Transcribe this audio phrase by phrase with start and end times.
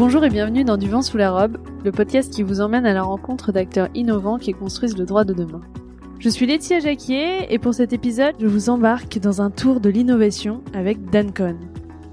[0.00, 2.94] Bonjour et bienvenue dans Du vent sous la robe, le podcast qui vous emmène à
[2.94, 5.60] la rencontre d'acteurs innovants qui construisent le droit de demain.
[6.18, 9.90] Je suis Laetitia Jacquier et pour cet épisode, je vous embarque dans un tour de
[9.90, 11.58] l'innovation avec Dan Cohn.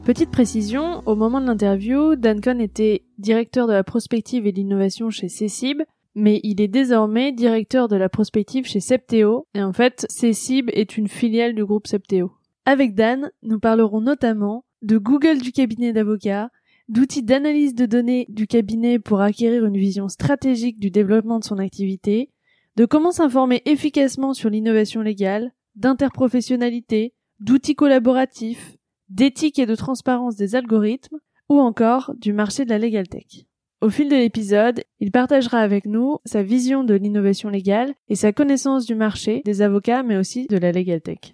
[0.04, 4.58] Petite précision, au moment de l'interview, Dan Cohn était directeur de la prospective et de
[4.58, 9.72] l'innovation chez CECIB, mais il est désormais directeur de la prospective chez Septeo, et en
[9.72, 12.34] fait, CECIB est une filiale du groupe Septeo.
[12.66, 16.50] Avec Dan, nous parlerons notamment de Google du cabinet d'avocats,
[16.90, 21.58] d'outils d'analyse de données du cabinet pour acquérir une vision stratégique du développement de son
[21.58, 22.32] activité,
[22.76, 28.78] de comment s'informer efficacement sur l'innovation légale, d'interprofessionnalité, d'outils collaboratifs,
[29.10, 31.18] d'éthique et de transparence des algorithmes,
[31.50, 33.46] ou encore du marché de la legal tech.
[33.80, 38.34] Au fil de l'épisode, il partagera avec nous sa vision de l'innovation légale et sa
[38.34, 41.34] connaissance du marché, des avocats, mais aussi de la legal tech.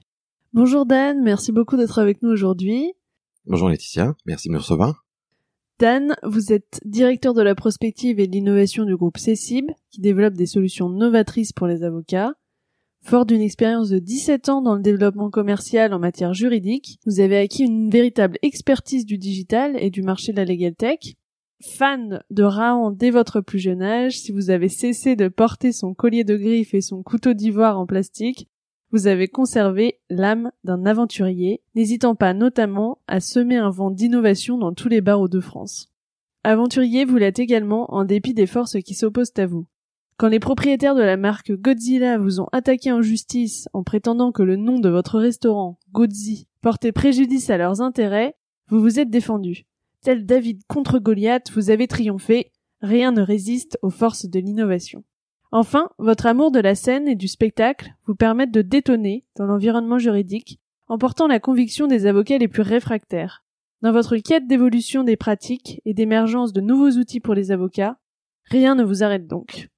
[0.52, 2.94] Bonjour Dan, merci beaucoup d'être avec nous aujourd'hui.
[3.46, 5.03] Bonjour Laetitia, merci de me recevoir.
[5.84, 10.36] Dan, vous êtes directeur de la prospective et de l'innovation du groupe CECIB, qui développe
[10.36, 12.36] des solutions novatrices pour les avocats.
[13.02, 17.36] Fort d'une expérience de 17 ans dans le développement commercial en matière juridique, vous avez
[17.36, 21.16] acquis une véritable expertise du digital et du marché de la legal tech.
[21.62, 25.94] Fan de Raon dès votre plus jeune âge, si vous avez cessé de porter son
[25.94, 28.48] collier de griffes et son couteau d'ivoire en plastique,
[28.94, 34.72] vous avez conservé l'âme d'un aventurier, n'hésitant pas notamment à semer un vent d'innovation dans
[34.72, 35.90] tous les barreaux de France.
[36.44, 39.66] Aventurier, vous l'êtes également en dépit des forces qui s'opposent à vous.
[40.18, 44.44] Quand les propriétaires de la marque Godzilla vous ont attaqué en justice en prétendant que
[44.44, 48.36] le nom de votre restaurant, Godzi, portait préjudice à leurs intérêts,
[48.68, 49.66] vous vous êtes défendu.
[50.04, 52.52] Tel David contre Goliath, vous avez triomphé.
[52.82, 55.04] Rien ne résiste aux forces de l'innovation.
[55.56, 60.00] Enfin, votre amour de la scène et du spectacle vous permettent de détonner dans l'environnement
[60.00, 63.46] juridique en portant la conviction des avocats les plus réfractaires.
[63.84, 68.00] Dans votre quête d'évolution des pratiques et d'émergence de nouveaux outils pour les avocats,
[68.46, 69.70] rien ne vous arrête donc.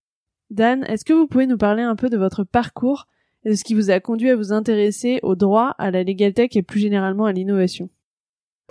[0.49, 3.07] Dan, est-ce que vous pouvez nous parler un peu de votre parcours
[3.43, 6.33] et de ce qui vous a conduit à vous intéresser au droit, à la legal
[6.33, 7.89] tech et plus généralement à l'innovation?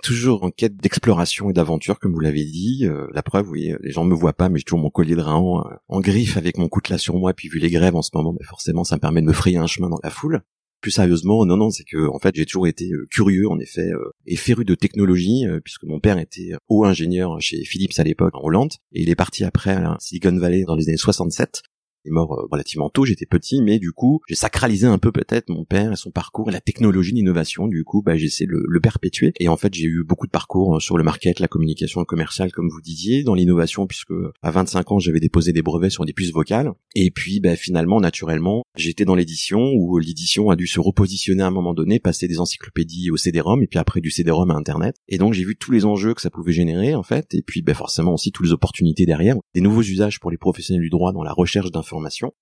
[0.03, 2.81] Toujours en quête d'exploration et d'aventure, comme vous l'avez dit.
[2.83, 5.21] Euh, la preuve, oui, les gens me voient pas, mais j'ai toujours mon collier de
[5.21, 7.33] euh, en, griffe avec mon coutelas sur moi.
[7.33, 9.57] Puis vu les grèves en ce moment, mais forcément, ça me permet de me frayer
[9.57, 10.41] un chemin dans la foule.
[10.81, 13.89] Plus sérieusement, non, non, c'est que en fait, j'ai toujours été euh, curieux, en effet,
[14.25, 18.43] et féru de technologie, puisque mon père était haut ingénieur chez Philips à l'époque en
[18.43, 21.63] Hollande, et il est parti après à Silicon Valley dans les années 67
[22.05, 25.49] est mort euh, relativement tôt, j'étais petit, mais du coup, j'ai sacralisé un peu peut-être
[25.49, 27.67] mon père et son parcours et la technologie, l'innovation.
[27.67, 29.33] Du coup, bah, j'essaie de le, le, perpétuer.
[29.39, 32.51] Et en fait, j'ai eu beaucoup de parcours euh, sur le market, la communication commerciale,
[32.51, 36.13] comme vous disiez, dans l'innovation, puisque à 25 ans, j'avais déposé des brevets sur des
[36.13, 36.71] puces vocales.
[36.93, 41.47] Et puis, bah, finalement, naturellement, j'étais dans l'édition où l'édition a dû se repositionner à
[41.47, 44.95] un moment donné, passer des encyclopédies au CD-ROM et puis après du CD-ROM à Internet.
[45.07, 47.61] Et donc, j'ai vu tous les enjeux que ça pouvait générer, en fait, et puis,
[47.61, 51.11] bah, forcément aussi toutes les opportunités derrière, des nouveaux usages pour les professionnels du droit
[51.11, 51.94] dans la recherche d'informations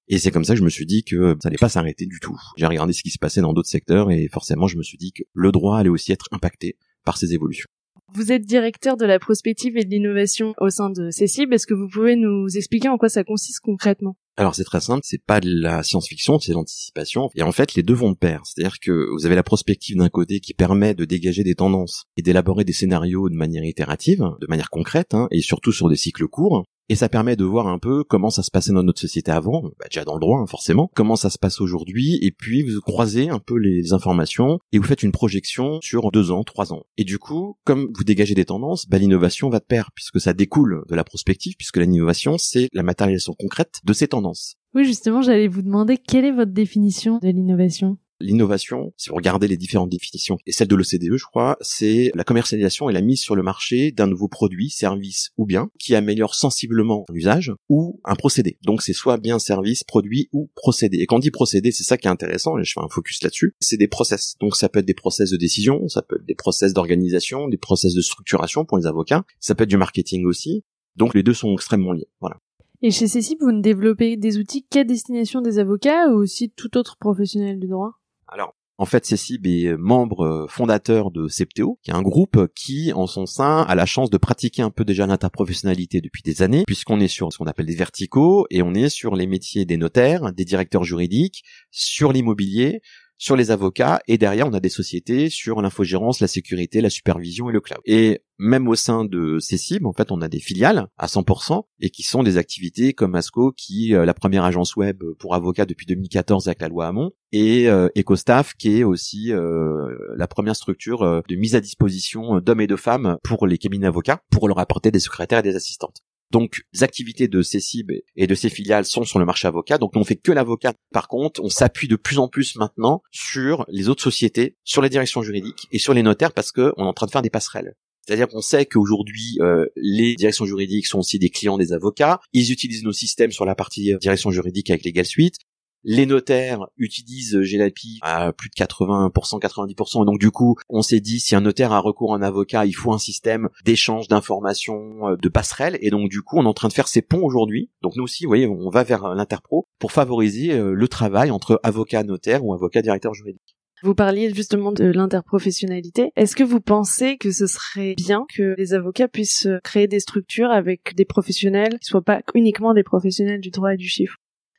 [0.07, 2.19] et c'est comme ça que je me suis dit que ça n'allait pas s'arrêter du
[2.19, 2.37] tout.
[2.57, 5.11] J'ai regardé ce qui se passait dans d'autres secteurs et forcément je me suis dit
[5.11, 7.67] que le droit allait aussi être impacté par ces évolutions.
[8.15, 11.51] Vous êtes directeur de la prospective et de l'innovation au sein de CECIB.
[11.51, 14.15] Est-ce que vous pouvez nous expliquer en quoi ça consiste concrètement?
[14.37, 17.29] Alors c'est très simple, c'est pas de la science-fiction, c'est de l'anticipation.
[17.35, 18.41] Et en fait, les deux vont de pair.
[18.45, 22.21] C'est-à-dire que vous avez la prospective d'un côté qui permet de dégager des tendances et
[22.21, 26.27] d'élaborer des scénarios de manière itérative, de manière concrète, hein, et surtout sur des cycles
[26.27, 26.65] courts.
[26.93, 29.63] Et ça permet de voir un peu comment ça se passait dans notre société avant,
[29.79, 32.81] bah déjà dans le droit hein, forcément, comment ça se passe aujourd'hui, et puis vous
[32.81, 36.83] croisez un peu les informations et vous faites une projection sur deux ans, trois ans.
[36.99, 40.33] Et du coup, comme vous dégagez des tendances, bah, l'innovation va de pair, puisque ça
[40.33, 44.57] découle de la prospective, puisque l'innovation c'est la matérialisation concrète de ces tendances.
[44.75, 47.97] Oui, justement, j'allais vous demander quelle est votre définition de l'innovation?
[48.23, 52.23] L'innovation, si vous regardez les différentes définitions, et celle de l'OCDE, je crois, c'est la
[52.23, 56.33] commercialisation et la mise sur le marché d'un nouveau produit, service ou bien qui améliore
[56.33, 58.57] sensiblement l'usage ou un procédé.
[58.63, 60.99] Donc c'est soit bien service, produit ou procédé.
[60.99, 63.21] Et quand on dit procédé, c'est ça qui est intéressant, et je fais un focus
[63.23, 64.35] là-dessus, c'est des process.
[64.39, 67.57] Donc ça peut être des process de décision, ça peut être des process d'organisation, des
[67.57, 70.63] process de structuration pour les avocats, ça peut être du marketing aussi.
[70.95, 72.07] Donc les deux sont extrêmement liés.
[72.21, 72.37] Voilà.
[72.81, 76.77] Et chez Cécile, vous ne développez des outils qu'à destination des avocats ou aussi tout
[76.77, 77.99] autre professionnel du droit?
[78.27, 82.91] Alors, en fait, Cécile est membre euh, fondateur de Septeo, qui est un groupe qui,
[82.93, 86.63] en son sein, a la chance de pratiquer un peu déjà l'interprofessionnalité depuis des années,
[86.65, 89.77] puisqu'on est sur ce qu'on appelle des verticaux, et on est sur les métiers des
[89.77, 92.81] notaires, des directeurs juridiques, sur l'immobilier,
[93.23, 97.49] sur les avocats et derrière on a des sociétés sur l'infogérance, la sécurité, la supervision
[97.49, 97.79] et le cloud.
[97.85, 101.63] Et même au sein de ces cibles, en fait, on a des filiales à 100%
[101.79, 105.65] et qui sont des activités comme Asco, qui euh, la première agence web pour avocats
[105.65, 109.87] depuis 2014 avec la loi Hamon, et euh, EcoStaff, qui est aussi euh,
[110.17, 114.19] la première structure de mise à disposition d'hommes et de femmes pour les cabinets avocats,
[114.31, 116.03] pour leur apporter des secrétaires et des assistantes.
[116.33, 119.77] Donc, les activités de ces cibles et de ces filiales sont sur le marché avocat.
[119.77, 120.73] Donc, on fait que l'avocat.
[120.91, 124.89] Par contre, on s'appuie de plus en plus maintenant sur les autres sociétés, sur les
[124.89, 127.29] directions juridiques et sur les notaires parce que on est en train de faire des
[127.29, 127.75] passerelles.
[128.05, 132.19] C'est-à-dire qu'on sait qu'aujourd'hui, euh, les directions juridiques sont aussi des clients des avocats.
[132.33, 135.37] Ils utilisent nos systèmes sur la partie euh, direction juridique avec Legal Suite.
[135.83, 140.03] Les notaires utilisent GLAPI à plus de 80%, 90%.
[140.03, 142.65] Et donc du coup, on s'est dit, si un notaire a recours à un avocat,
[142.65, 145.77] il faut un système d'échange d'informations, euh, de passerelles.
[145.81, 147.69] Et donc du coup, on est en train de faire ces ponts aujourd'hui.
[147.81, 152.03] Donc nous aussi, vous voyez, on va vers l'interpro pour favoriser le travail entre avocat,
[152.03, 153.55] notaire ou avocat, directeur juridique.
[153.83, 156.11] Vous parliez justement de l'interprofessionnalité.
[156.15, 160.51] Est-ce que vous pensez que ce serait bien que les avocats puissent créer des structures
[160.51, 164.15] avec des professionnels qui soient pas uniquement des professionnels du droit et du chiffre?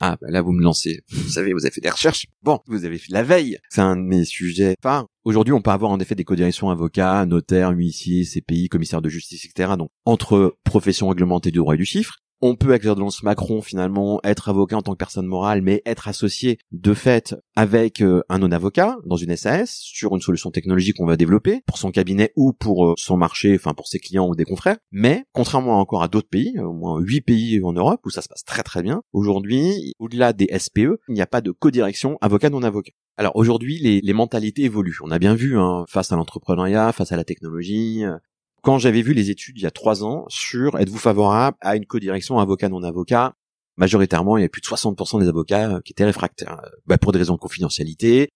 [0.06, 1.00] Ah, bah là, vous me lancez.
[1.08, 2.26] Vous savez, vous avez fait des recherches.
[2.42, 3.58] Bon, vous avez fait la veille.
[3.70, 7.24] C'est un de mes sujets Enfin, Aujourd'hui, on peut avoir en effet des codirections avocats,
[7.24, 9.72] notaires, huissiers, CPI, commissaires de justice, etc.
[9.78, 14.20] Donc, entre professions réglementées du droit et du chiffre on peut avec l'ordonnance Macron finalement
[14.22, 18.38] être avocat en tant que personne morale, mais être associé de fait avec euh, un
[18.38, 22.52] non-avocat dans une SAS sur une solution technologique qu'on va développer pour son cabinet ou
[22.52, 24.76] pour euh, son marché, enfin pour ses clients ou des confrères.
[24.92, 28.28] Mais contrairement encore à d'autres pays, au moins huit pays en Europe où ça se
[28.28, 32.50] passe très très bien, aujourd'hui, au-delà des SPE, il n'y a pas de codirection avocat
[32.50, 32.92] non-avocat.
[33.16, 34.98] Alors aujourd'hui, les, les, mentalités évoluent.
[35.02, 38.18] On a bien vu hein, face à l'entrepreneuriat, face à la technologie, euh,
[38.64, 41.84] quand j'avais vu les études il y a trois ans sur êtes-vous favorable à une
[41.84, 43.34] codirection avocat non avocat,
[43.76, 47.18] majoritairement il y a plus de 60% des avocats qui étaient réfractaires, bah, pour des
[47.18, 48.30] raisons de confidentialité.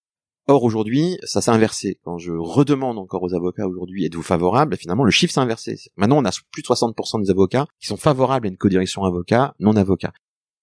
[0.46, 1.98] Or aujourd'hui, ça s'est inversé.
[2.04, 5.78] Quand je redemande encore aux avocats aujourd'hui êtes-vous favorable, finalement le chiffre s'est inversé.
[5.96, 9.54] Maintenant on a plus de 60% des avocats qui sont favorables à une codirection avocat
[9.60, 10.12] non avocat.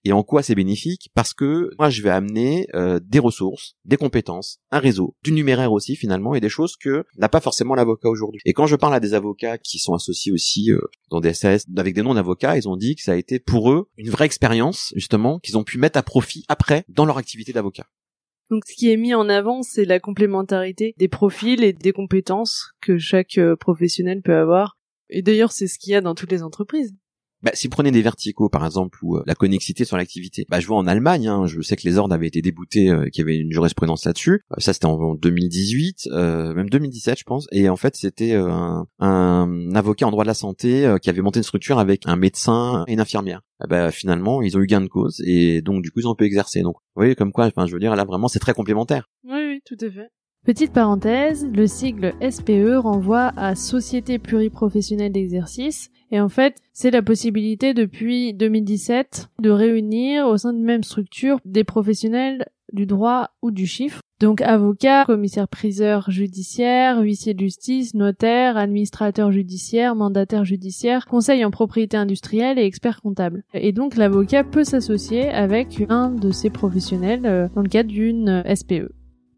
[0.06, 1.10] Et en quoi c'est bénéfique?
[1.16, 5.72] Parce que moi, je vais amener euh, des ressources, des compétences, un réseau, du numéraire
[5.72, 8.40] aussi finalement, et des choses que n'a pas forcément l'avocat aujourd'hui.
[8.46, 10.80] Et quand je parle à des avocats qui sont associés aussi euh,
[11.10, 13.90] dans des SAS avec des non-avocats, ils ont dit que ça a été pour eux
[13.98, 17.88] une vraie expérience justement qu'ils ont pu mettre à profit après dans leur activité d'avocat.
[18.52, 22.74] Donc ce qui est mis en avant, c'est la complémentarité des profils et des compétences
[22.80, 24.78] que chaque euh, professionnel peut avoir.
[25.10, 26.96] Et d'ailleurs, c'est ce qu'il y a dans toutes les entreprises.
[27.42, 30.60] Bah, si vous prenez des verticaux, par exemple, ou euh, la connexité sur l'activité, bah,
[30.60, 33.20] je vois en Allemagne, hein, je sais que les ordres avaient été déboutés, euh, qu'il
[33.20, 34.44] y avait une jurisprudence là-dessus.
[34.52, 37.48] Euh, ça, c'était en 2018, même 2017, je pense.
[37.52, 41.40] Et en fait, c'était un, un, avocat en droit de la santé qui avait monté
[41.40, 43.42] une structure avec un médecin et une infirmière.
[43.68, 46.26] bah, finalement, ils ont eu gain de cause et donc du coup, ils ont pu
[46.26, 46.62] exercer.
[46.62, 49.10] Donc, vous voyez, comme quoi, enfin, je veux dire, là, vraiment, c'est très complémentaire.
[49.24, 50.10] Oui, oui, tout à fait.
[50.46, 57.02] Petite parenthèse, le sigle SPE renvoie à Société pluriprofessionnelle d'exercice et en fait, c'est la
[57.02, 63.52] possibilité depuis 2017 de réunir au sein d'une même structure des professionnels du droit ou
[63.52, 64.00] du chiffre.
[64.22, 71.52] Donc avocat, commissaire priseur judiciaire, huissier de justice, notaire, administrateur judiciaire, mandataire judiciaire, conseil en
[71.52, 73.44] propriété industrielle et expert comptable.
[73.54, 78.42] Et donc l'avocat peut s'associer avec un de ces professionnels euh, dans le cadre d'une
[78.56, 78.90] SPE.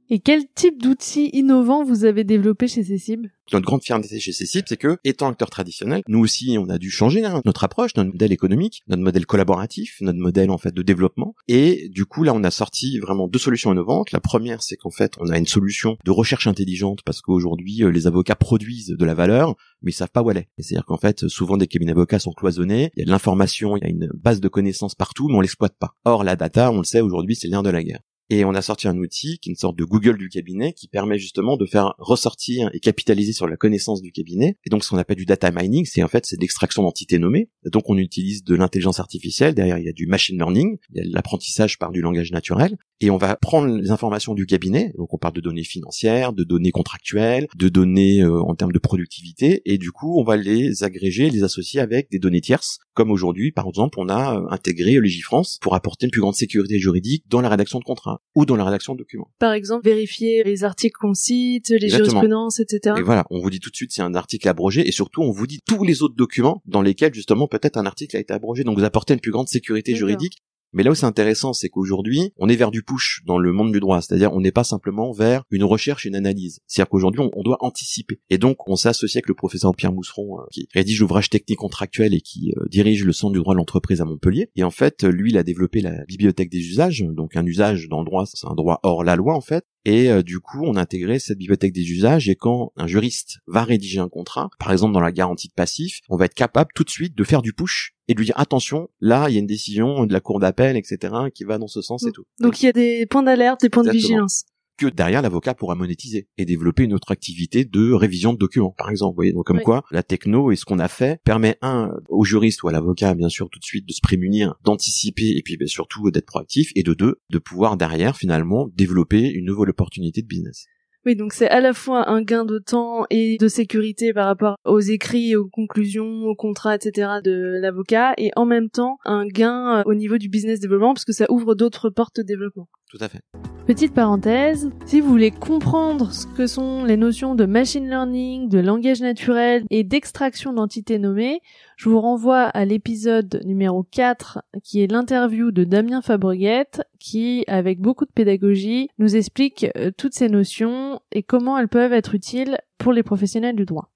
[0.09, 4.63] Et quel type d'outils innovants vous avez développé chez Cécib Notre grande fierté chez Cécib,
[4.65, 8.11] c'est que, étant acteur traditionnel, nous aussi, on a dû changer hein, notre approche, notre
[8.11, 11.35] modèle économique, notre modèle collaboratif, notre modèle en fait de développement.
[11.49, 14.13] Et du coup, là, on a sorti vraiment deux solutions innovantes.
[14.13, 17.91] La première, c'est qu'en fait, on a une solution de recherche intelligente parce qu'aujourd'hui, euh,
[17.91, 20.47] les avocats produisent de la valeur, mais ils savent pas où elle est.
[20.57, 23.83] C'est-à-dire qu'en fait, souvent des cabinets d'avocats sont cloisonnés, il y a de l'information, il
[23.83, 25.95] y a une base de connaissances partout, mais on l'exploite pas.
[26.05, 27.99] Or, la data, on le sait aujourd'hui, c'est l'air de la guerre.
[28.29, 30.87] Et on a sorti un outil qui est une sorte de Google du cabinet qui
[30.87, 34.57] permet justement de faire ressortir et capitaliser sur la connaissance du cabinet.
[34.65, 37.49] Et donc ce qu'on appelle du data mining, c'est en fait c'est l'extraction d'entités nommées.
[37.71, 39.55] Donc on utilise de l'intelligence artificielle.
[39.55, 42.77] Derrière il y a du machine learning, il y a l'apprentissage par du langage naturel.
[42.99, 44.93] Et on va prendre les informations du cabinet.
[44.97, 48.79] Donc on parle de données financières, de données contractuelles, de données euh, en termes de
[48.79, 49.61] productivité.
[49.65, 52.79] Et du coup on va les agréger, les associer avec des données tierces.
[52.93, 56.79] Comme aujourd'hui par exemple on a euh, intégré Legifrance pour apporter une plus grande sécurité
[56.79, 59.29] juridique dans la rédaction de contrats ou dans la rédaction de documents.
[59.39, 62.95] Par exemple, vérifier les articles qu'on cite, les jurisprudences, etc.
[62.97, 65.21] Et voilà, on vous dit tout de suite si un article est abrogé et surtout
[65.21, 68.33] on vous dit tous les autres documents dans lesquels justement peut-être un article a été
[68.33, 68.63] abrogé.
[68.63, 70.41] Donc vous apportez une plus grande sécurité juridique
[70.73, 73.71] Mais là où c'est intéressant, c'est qu'aujourd'hui, on est vers du push dans le monde
[73.71, 76.59] du droit, c'est-à-dire on n'est pas simplement vers une recherche et une analyse.
[76.67, 78.19] C'est-à-dire qu'aujourd'hui, on, doit anticiper.
[78.29, 81.59] Et donc, on s'est associé avec le professeur Pierre Mousseron, euh, qui rédige l'ouvrage technique
[81.59, 84.49] contractuel et qui euh, dirige le centre du droit de l'entreprise à Montpellier.
[84.55, 87.99] Et en fait, lui, il a développé la bibliothèque des usages, donc un usage dans
[87.99, 89.65] le droit, c'est un droit hors la loi en fait.
[89.85, 93.37] Et euh, du coup, on a intégré cette bibliothèque des usages et quand un juriste
[93.47, 96.71] va rédiger un contrat, par exemple dans la garantie de passif, on va être capable
[96.75, 99.37] tout de suite de faire du push et de lui dire attention, là il y
[99.37, 102.25] a une décision de la cour d'appel, etc., qui va dans ce sens et tout.
[102.39, 104.45] Donc il y a des points d'alerte, des points de vigilance
[104.77, 108.89] que derrière l'avocat pourra monétiser et développer une autre activité de révision de documents, par
[108.89, 109.13] exemple.
[109.13, 112.23] Vous voyez, donc comme quoi la techno et ce qu'on a fait permet un au
[112.23, 115.57] juriste ou à l'avocat bien sûr tout de suite de se prémunir, d'anticiper et puis
[115.57, 120.21] bien, surtout d'être proactif et de deux de pouvoir derrière finalement développer une nouvelle opportunité
[120.21, 120.67] de business.
[121.07, 124.57] Oui, donc c'est à la fois un gain de temps et de sécurité par rapport
[124.65, 127.21] aux écrits, aux conclusions, aux contrats, etc.
[127.23, 131.13] de l'avocat, et en même temps un gain au niveau du business développement parce que
[131.13, 132.67] ça ouvre d'autres portes de développement.
[132.89, 133.21] Tout à fait.
[133.67, 138.59] Petite parenthèse, si vous voulez comprendre ce que sont les notions de machine learning, de
[138.59, 141.41] langage naturel et d'extraction d'entités nommées,
[141.75, 147.81] je vous renvoie à l'épisode numéro 4 qui est l'interview de Damien Fabreguette qui, avec
[147.81, 152.57] beaucoup de pédagogie, nous explique euh, toutes ces notions et comment elles peuvent être utiles
[152.77, 153.91] pour les professionnels du droit.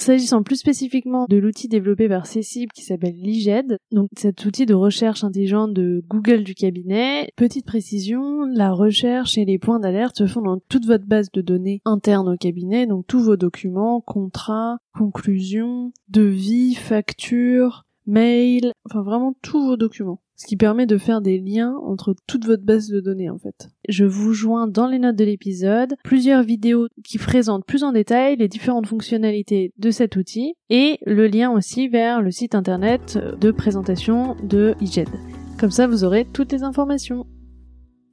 [0.00, 4.72] S'agissant plus spécifiquement de l'outil développé par Cécile qui s'appelle Liged, donc cet outil de
[4.72, 10.26] recherche intelligente de Google du cabinet, petite précision, la recherche et les points d'alerte se
[10.26, 14.78] font dans toute votre base de données interne au cabinet, donc tous vos documents, contrats,
[14.94, 21.38] conclusions, devis, factures, mails, enfin vraiment tous vos documents ce qui permet de faire des
[21.38, 23.68] liens entre toute votre base de données en fait.
[23.90, 28.36] Je vous joins dans les notes de l'épisode plusieurs vidéos qui présentent plus en détail
[28.36, 33.50] les différentes fonctionnalités de cet outil et le lien aussi vers le site internet de
[33.50, 35.10] présentation de IGED.
[35.58, 37.26] Comme ça vous aurez toutes les informations.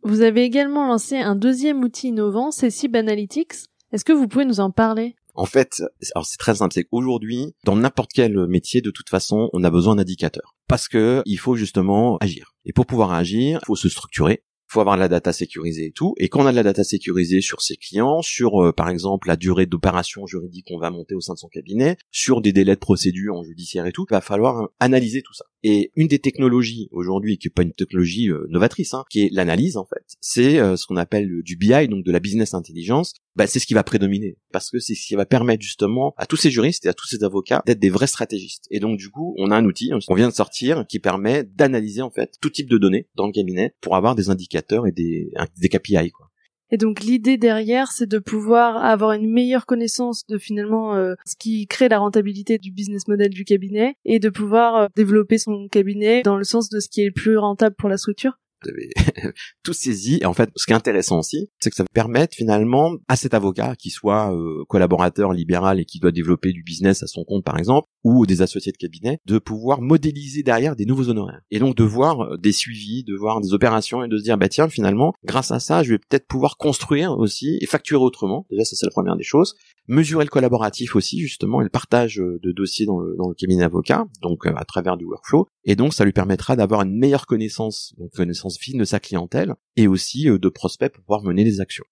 [0.04, 3.54] Vous avez également lancé un deuxième outil innovant, c'est SIB Analytics.
[3.94, 5.16] Est-ce que vous pouvez nous en parler?
[5.38, 5.84] En fait,
[6.16, 9.70] alors c'est très simple, c'est qu'aujourd'hui, dans n'importe quel métier, de toute façon, on a
[9.70, 10.56] besoin d'indicateurs.
[10.68, 12.56] Parce que il faut justement agir.
[12.66, 15.92] Et pour pouvoir agir, il faut se structurer, faut avoir de la data sécurisée et
[15.92, 16.14] tout.
[16.18, 19.28] Et quand on a de la data sécurisée sur ses clients, sur euh, par exemple
[19.28, 22.76] la durée d'opération juridique qu'on va monter au sein de son cabinet, sur des délais
[22.76, 25.46] de procédure en judiciaire et tout, il va falloir analyser tout ça.
[25.64, 29.30] Et une des technologies aujourd'hui, qui est pas une technologie euh, novatrice, hein, qui est
[29.32, 33.14] l'analyse en fait, c'est euh, ce qu'on appelle du BI, donc de la business intelligence.
[33.36, 36.26] Bah, c'est ce qui va prédominer parce que c'est ce qui va permettre justement à
[36.26, 38.66] tous ces juristes et à tous ces avocats d'être des vrais stratégistes.
[38.72, 42.02] Et donc du coup, on a un outil qu'on vient de sortir qui permet d'analyser
[42.02, 45.32] en fait tout type de données dans le cabinet pour avoir des indicateurs et des,
[45.70, 46.28] KPI quoi.
[46.70, 51.36] Et donc l'idée derrière, c'est de pouvoir avoir une meilleure connaissance de finalement euh, ce
[51.38, 55.70] qui crée la rentabilité du business model du cabinet et de pouvoir euh, développer son
[55.70, 58.70] cabinet dans le sens de ce qui est le plus rentable pour la structure vous
[58.70, 58.90] avez
[59.64, 60.20] tout saisi.
[60.22, 63.34] Et en fait, ce qui est intéressant aussi, c'est que ça permet finalement à cet
[63.34, 67.44] avocat qui soit euh, collaborateur libéral et qui doit développer du business à son compte
[67.44, 71.42] par exemple, ou des associés de cabinet, de pouvoir modéliser derrière des nouveaux honoraires.
[71.52, 74.38] Et donc de voir euh, des suivis, de voir des opérations et de se dire,
[74.38, 78.46] bah tiens, finalement, grâce à ça, je vais peut-être pouvoir construire aussi et facturer autrement.
[78.50, 79.56] Déjà, ça c'est la première des choses.
[79.88, 83.36] Mesurer le collaboratif aussi, justement, et le partage euh, de dossiers dans le, dans le
[83.36, 85.48] cabinet avocat, donc à travers du workflow.
[85.64, 89.88] Et donc, ça lui permettra d'avoir une meilleure connaissance, connaissance fine de sa clientèle et
[89.88, 91.86] aussi euh, de prospects pour pouvoir mener des actions.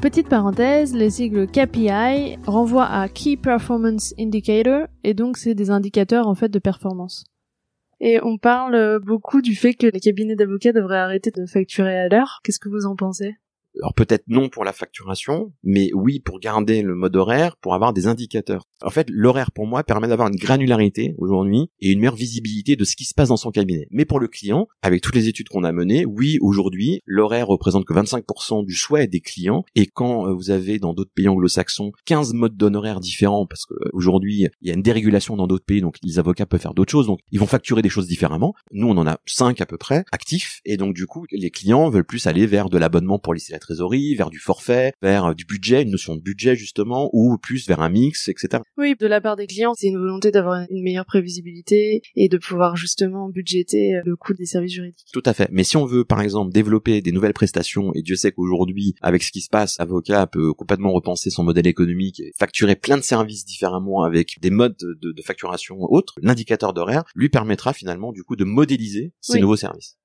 [0.00, 6.26] Petite parenthèse, les sigles KPI renvoient à Key Performance Indicator et donc c'est des indicateurs
[6.26, 7.24] en fait de performance.
[8.00, 12.08] Et on parle beaucoup du fait que les cabinets d'avocats devraient arrêter de facturer à
[12.08, 12.40] l'heure.
[12.42, 13.36] Qu'est-ce que vous en pensez?
[13.80, 17.92] Alors peut-être non pour la facturation, mais oui pour garder le mode horaire, pour avoir
[17.92, 18.66] des indicateurs.
[18.84, 22.84] En fait, l'horaire pour moi permet d'avoir une granularité aujourd'hui et une meilleure visibilité de
[22.84, 23.86] ce qui se passe dans son cabinet.
[23.90, 27.86] Mais pour le client, avec toutes les études qu'on a menées, oui, aujourd'hui, l'horaire représente
[27.86, 29.64] que 25% du souhait des clients.
[29.74, 34.48] Et quand euh, vous avez dans d'autres pays anglo-saxons 15 modes d'honoraires différents, parce qu'aujourd'hui,
[34.60, 37.06] il y a une dérégulation dans d'autres pays, donc les avocats peuvent faire d'autres choses,
[37.06, 38.54] donc ils vont facturer des choses différemment.
[38.72, 41.88] Nous, on en a 5 à peu près actifs, et donc du coup, les clients
[41.88, 45.34] veulent plus aller vers de l'abonnement pour laisser la trésorerie, vers du forfait, vers euh,
[45.34, 48.62] du budget, une notion de budget justement, ou plus vers un mix, etc.
[48.76, 52.38] Oui, de la part des clients, c'est une volonté d'avoir une meilleure prévisibilité et de
[52.38, 55.06] pouvoir justement budgéter euh, le coût des services juridiques.
[55.12, 55.48] Tout à fait.
[55.52, 59.22] Mais si on veut, par exemple, développer des nouvelles prestations, et Dieu sait qu'aujourd'hui, avec
[59.22, 63.02] ce qui se passe, avocat peut complètement repenser son modèle économique et facturer plein de
[63.02, 68.36] services différemment avec des modes de, facturation autres, l'indicateur d'horaire lui permettra finalement du coup
[68.36, 69.96] de modéliser ces nouveaux services.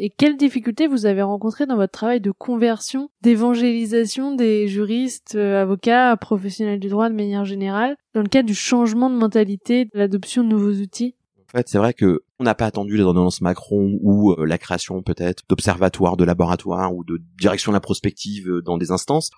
[0.00, 5.60] Et quelles difficultés vous avez rencontrées dans votre travail de conversion, d'évangélisation des juristes, euh,
[5.60, 9.90] avocats, professionnels du droit de manière générale, dans le cadre du changement de mentalité, de
[9.94, 11.16] l'adoption de nouveaux outils?
[11.48, 14.58] En fait, c'est vrai que on n'a pas attendu les ordonnances Macron ou euh, la
[14.58, 19.32] création peut-être d'observatoires, de laboratoires ou de direction de la prospective euh, dans des instances.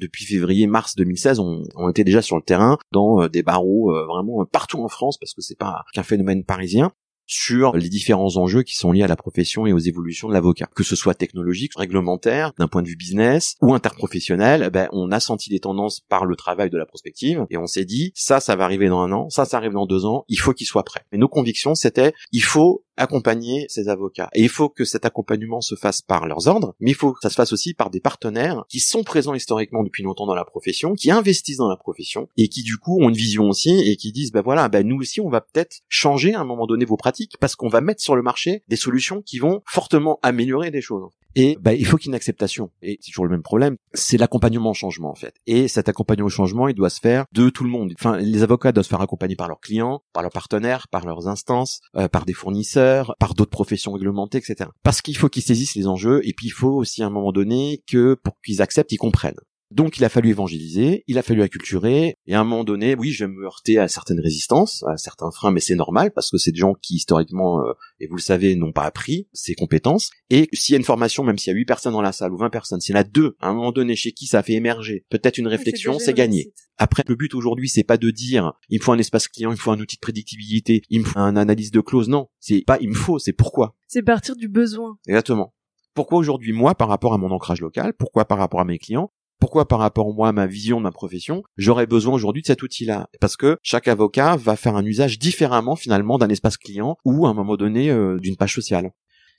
[0.00, 4.82] Depuis février-mars 2016, on, on, était déjà sur le terrain dans des barreaux vraiment partout
[4.82, 6.92] en France parce que c'est pas qu'un phénomène parisien
[7.30, 10.68] sur les différents enjeux qui sont liés à la profession et aux évolutions de l'avocat,
[10.74, 14.64] que ce soit technologique, réglementaire, d'un point de vue business ou interprofessionnel.
[14.66, 17.66] Eh ben, on a senti des tendances par le travail de la prospective et on
[17.66, 20.24] s'est dit ça, ça va arriver dans un an, ça, ça arrive dans deux ans.
[20.28, 21.02] Il faut qu'il soit prêt.
[21.12, 24.28] Mais nos convictions, c'était il faut accompagner ces avocats.
[24.34, 27.20] Et il faut que cet accompagnement se fasse par leurs ordres, mais il faut que
[27.22, 30.44] ça se fasse aussi par des partenaires qui sont présents historiquement depuis longtemps dans la
[30.44, 33.96] profession, qui investissent dans la profession et qui du coup ont une vision aussi et
[33.96, 36.84] qui disent ben voilà, ben nous aussi on va peut-être changer à un moment donné
[36.84, 40.70] vos pratiques parce qu'on va mettre sur le marché des solutions qui vont fortement améliorer
[40.70, 41.10] des choses.
[41.36, 42.70] Et bah, il faut qu'il y ait une acceptation.
[42.82, 45.34] Et c'est toujours le même problème, c'est l'accompagnement au changement en fait.
[45.46, 47.92] Et cet accompagnement au changement, il doit se faire de tout le monde.
[47.98, 51.28] Enfin, les avocats doivent se faire accompagner par leurs clients, par leurs partenaires, par leurs
[51.28, 54.70] instances, euh, par des fournisseurs, par d'autres professions réglementées, etc.
[54.82, 57.32] Parce qu'il faut qu'ils saisissent les enjeux, et puis il faut aussi à un moment
[57.32, 59.40] donné que pour qu'ils acceptent, ils comprennent.
[59.70, 63.10] Donc il a fallu évangéliser, il a fallu acculturer, et à un moment donné, oui,
[63.12, 66.38] je vais me heurter à certaines résistances, à certains freins, mais c'est normal, parce que
[66.38, 70.10] c'est des gens qui historiquement, euh, et vous le savez, n'ont pas appris ces compétences,
[70.28, 72.32] et s'il y a une formation, même s'il y a 8 personnes dans la salle,
[72.32, 74.40] ou 20 personnes, s'il y en a deux, à un moment donné, chez qui ça
[74.40, 76.52] a fait émerger, peut-être une réflexion, c'est gagné.
[76.76, 79.54] Après, le but aujourd'hui, c'est pas de dire, il me faut un espace client, il
[79.54, 82.62] me faut un outil de prédictibilité, il me faut un analyse de clause, non, c'est
[82.66, 83.76] pas il me faut, c'est pourquoi.
[83.86, 84.96] C'est partir du besoin.
[85.06, 85.54] Exactement.
[85.94, 89.12] Pourquoi aujourd'hui moi par rapport à mon ancrage local Pourquoi par rapport à mes clients
[89.40, 93.08] pourquoi par rapport moi à ma vision ma profession, j'aurais besoin aujourd'hui de cet outil-là?
[93.20, 97.30] Parce que chaque avocat va faire un usage différemment finalement d'un espace client ou à
[97.30, 98.92] un moment donné euh, d'une page sociale.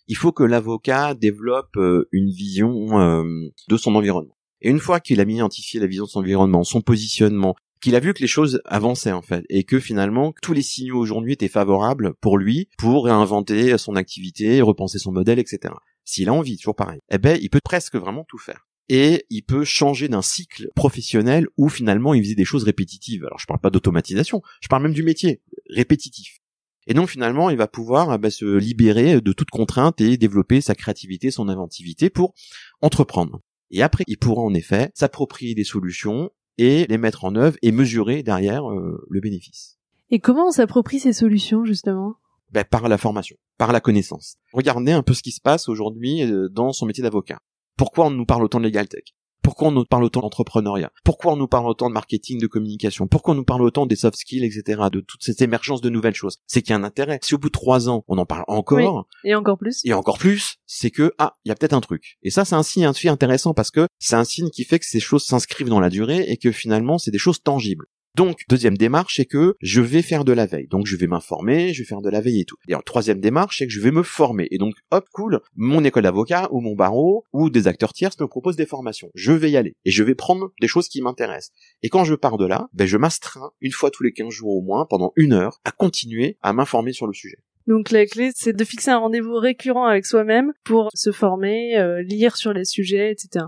[0.07, 3.23] Il faut que l'avocat développe euh, une vision euh,
[3.69, 4.35] de son environnement.
[4.61, 7.99] Et une fois qu'il a identifié la vision de son environnement, son positionnement, qu'il a
[7.99, 11.47] vu que les choses avançaient en fait et que finalement tous les signaux aujourd'hui étaient
[11.47, 15.73] favorables pour lui pour réinventer son activité, repenser son modèle, etc.
[16.05, 19.43] S'il a envie, toujours pareil, eh ben il peut presque vraiment tout faire et il
[19.43, 23.23] peut changer d'un cycle professionnel où finalement il faisait des choses répétitives.
[23.23, 26.39] Alors je parle pas d'automatisation, je parle même du métier répétitif.
[26.87, 30.75] Et donc finalement, il va pouvoir bah, se libérer de toute contrainte et développer sa
[30.75, 32.33] créativité, son inventivité pour
[32.81, 33.39] entreprendre.
[33.69, 37.71] Et après, il pourra en effet s'approprier des solutions et les mettre en œuvre et
[37.71, 39.77] mesurer derrière euh, le bénéfice.
[40.09, 42.15] Et comment on s'approprie ces solutions justement?
[42.51, 44.35] Ben, Par la formation, par la connaissance.
[44.51, 47.39] Regardez un peu ce qui se passe aujourd'hui euh, dans son métier d'avocat.
[47.81, 49.05] Pourquoi on nous parle autant de legal tech?
[49.41, 50.91] Pourquoi on nous parle autant d'entrepreneuriat?
[51.03, 53.07] Pourquoi on nous parle autant de marketing, de communication?
[53.07, 56.13] Pourquoi on nous parle autant des soft skills, etc., de toute cette émergence de nouvelles
[56.13, 56.37] choses?
[56.45, 57.17] C'est qu'il y a un intérêt.
[57.23, 60.19] Si au bout de trois ans, on en parle encore, et encore plus, et encore
[60.19, 62.19] plus, c'est que ah, il y a peut-être un truc.
[62.21, 64.77] Et ça, c'est un signe, un signe intéressant parce que c'est un signe qui fait
[64.77, 67.87] que ces choses s'inscrivent dans la durée et que finalement, c'est des choses tangibles.
[68.15, 70.67] Donc, deuxième démarche, c'est que je vais faire de la veille.
[70.67, 72.57] Donc, je vais m'informer, je vais faire de la veille et tout.
[72.67, 74.47] Et en troisième démarche, c'est que je vais me former.
[74.51, 78.27] Et donc, hop, cool, mon école d'avocat ou mon barreau ou des acteurs tiers me
[78.27, 79.09] proposent des formations.
[79.15, 79.75] Je vais y aller.
[79.85, 81.53] Et je vais prendre des choses qui m'intéressent.
[81.83, 84.57] Et quand je pars de là, ben, je m'astreins une fois tous les 15 jours
[84.57, 87.37] au moins, pendant une heure, à continuer à m'informer sur le sujet.
[87.67, 92.01] Donc la clé, c'est de fixer un rendez-vous récurrent avec soi-même pour se former, euh,
[92.01, 93.45] lire sur les sujets, etc.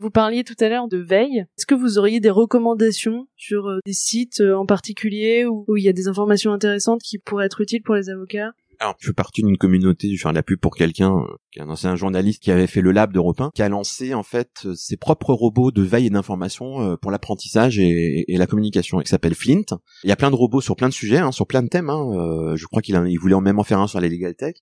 [0.00, 1.46] Vous parliez tout à l'heure de veille.
[1.56, 5.84] Est-ce que vous auriez des recommandations sur euh, des sites euh, en particulier où, il
[5.84, 8.52] y a des informations intéressantes qui pourraient être utiles pour les avocats?
[8.80, 11.62] Alors, je fais partie d'une communauté, je fais la pub pour quelqu'un, euh, qui est
[11.62, 14.66] un ancien journaliste qui avait fait le lab d'Europe 1, qui a lancé en fait
[14.74, 19.78] ses propres robots de veille et d'information pour l'apprentissage et, la communication, qui s'appelle Flint.
[20.02, 21.88] Il y a plein de robots sur plein de sujets, hein, sur plein de thèmes.
[21.88, 22.56] Hein.
[22.56, 24.56] je crois qu'il il voulait en même en faire un sur la legal tech.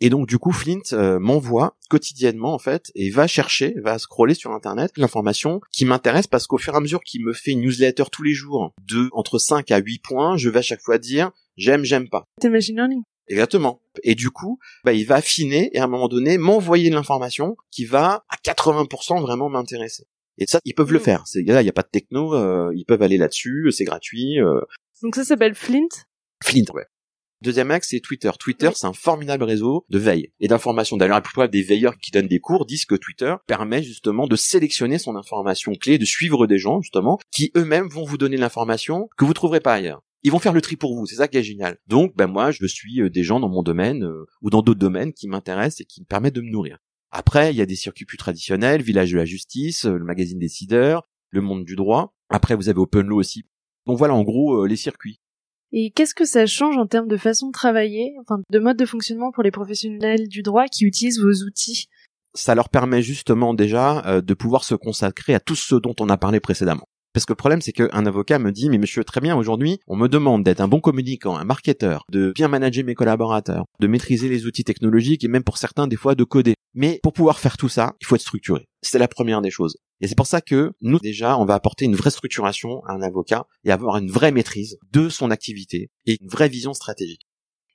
[0.00, 4.34] Et donc du coup, Flint euh, m'envoie quotidiennement en fait et va chercher, va scroller
[4.34, 7.60] sur internet l'information qui m'intéresse parce qu'au fur et à mesure qu'il me fait une
[7.60, 10.98] newsletter tous les jours de entre 5 à 8 points, je vais à chaque fois
[10.98, 12.24] dire j'aime, j'aime pas.
[12.44, 13.02] Machine learning.
[13.28, 13.80] Exactement.
[14.04, 17.84] Et du coup, bah, il va affiner et à un moment donné m'envoyer l'information qui
[17.84, 20.04] va à 80% vraiment m'intéresser.
[20.38, 21.02] Et ça, ils peuvent le hmm.
[21.02, 21.26] faire.
[21.26, 24.40] C'est là, il n'y a pas de techno, euh, ils peuvent aller là-dessus, c'est gratuit.
[24.40, 24.60] Euh.
[25.02, 25.88] Donc ça s'appelle Flint?
[26.44, 26.86] Flint, ouais.
[27.42, 28.30] Deuxième axe, c'est Twitter.
[28.38, 30.96] Twitter, c'est un formidable réseau de veille et d'information.
[30.96, 34.36] D'ailleurs, la plupart des veilleurs qui donnent des cours disent que Twitter permet justement de
[34.36, 39.08] sélectionner son information clé, de suivre des gens, justement, qui eux-mêmes vont vous donner l'information
[39.18, 40.02] que vous trouverez pas ailleurs.
[40.22, 41.78] Ils vont faire le tri pour vous, c'est ça qui est génial.
[41.86, 44.80] Donc, ben moi, je suis euh, des gens dans mon domaine euh, ou dans d'autres
[44.80, 46.78] domaines qui m'intéressent et qui me permettent de me nourrir.
[47.12, 50.38] Après, il y a des circuits plus traditionnels, Village de la Justice, euh, le magazine
[50.38, 52.16] Décideur, le Monde du Droit.
[52.28, 53.44] Après, vous avez Open Law aussi.
[53.86, 55.20] Donc voilà, en gros, les circuits.
[55.72, 58.86] Et qu'est-ce que ça change en termes de façon de travailler, enfin de mode de
[58.86, 61.88] fonctionnement pour les professionnels du droit qui utilisent vos outils?
[62.34, 66.08] Ça leur permet justement déjà euh, de pouvoir se consacrer à tout ce dont on
[66.08, 66.86] a parlé précédemment.
[67.16, 69.96] Parce que le problème, c'est qu'un avocat me dit, mais monsieur, très bien, aujourd'hui, on
[69.96, 74.28] me demande d'être un bon communicant, un marketeur, de bien manager mes collaborateurs, de maîtriser
[74.28, 76.56] les outils technologiques et même pour certains, des fois, de coder.
[76.74, 78.66] Mais pour pouvoir faire tout ça, il faut être structuré.
[78.82, 79.78] C'est la première des choses.
[80.00, 83.02] Et c'est pour ça que nous, déjà, on va apporter une vraie structuration à un
[83.02, 87.26] avocat et avoir une vraie maîtrise de son activité et une vraie vision stratégique.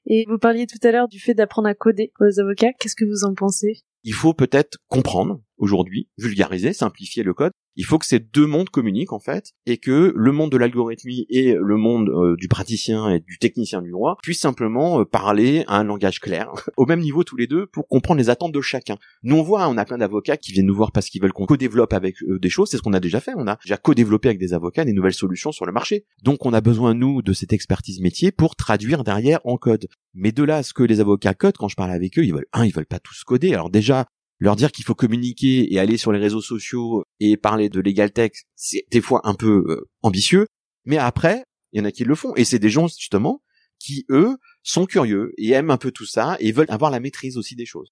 [0.06, 2.74] Et vous parliez tout à l'heure du fait d'apprendre à coder les avocats.
[2.80, 3.84] Qu'est-ce que vous en pensez?
[4.04, 7.52] Il faut peut-être comprendre aujourd'hui, vulgariser, simplifier le code.
[7.76, 11.26] Il faut que ces deux mondes communiquent en fait et que le monde de l'algorithmie
[11.30, 15.64] et le monde euh, du praticien et du technicien du droit puissent simplement euh, parler
[15.68, 18.62] à un langage clair, au même niveau tous les deux pour comprendre les attentes de
[18.62, 18.98] chacun.
[19.24, 21.34] Nous on voit, hein, on a plein d'avocats qui viennent nous voir parce qu'ils veulent
[21.34, 23.78] qu'on co-développe avec eux des choses, c'est ce qu'on a déjà fait, on a déjà
[23.78, 26.06] co-développé avec des avocats des nouvelles solutions sur le marché.
[26.24, 29.88] Donc on a besoin nous de cette expertise métier pour traduire derrière en code.
[30.14, 32.48] Mais de là ce que les avocats codent, quand je parle avec eux, ils veulent
[32.54, 33.54] un, ils veulent pas tous coder.
[33.54, 34.08] Alors déjà,
[34.42, 38.12] leur dire qu'il faut communiquer et aller sur les réseaux sociaux et parler de legal
[38.12, 40.48] tech, c'est des fois un peu euh, ambitieux,
[40.84, 42.36] mais après, il y en a qui le font.
[42.36, 43.44] Et c'est des gens justement
[43.80, 47.38] qui eux sont curieux et aiment un peu tout ça et veulent avoir la maîtrise
[47.38, 47.92] aussi des choses.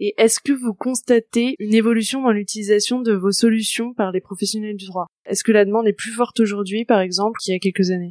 [0.00, 4.76] Et est-ce que vous constatez une évolution dans l'utilisation de vos solutions par les professionnels
[4.76, 5.06] du droit?
[5.24, 8.10] Est-ce que la demande est plus forte aujourd'hui, par exemple, qu'il y a quelques années?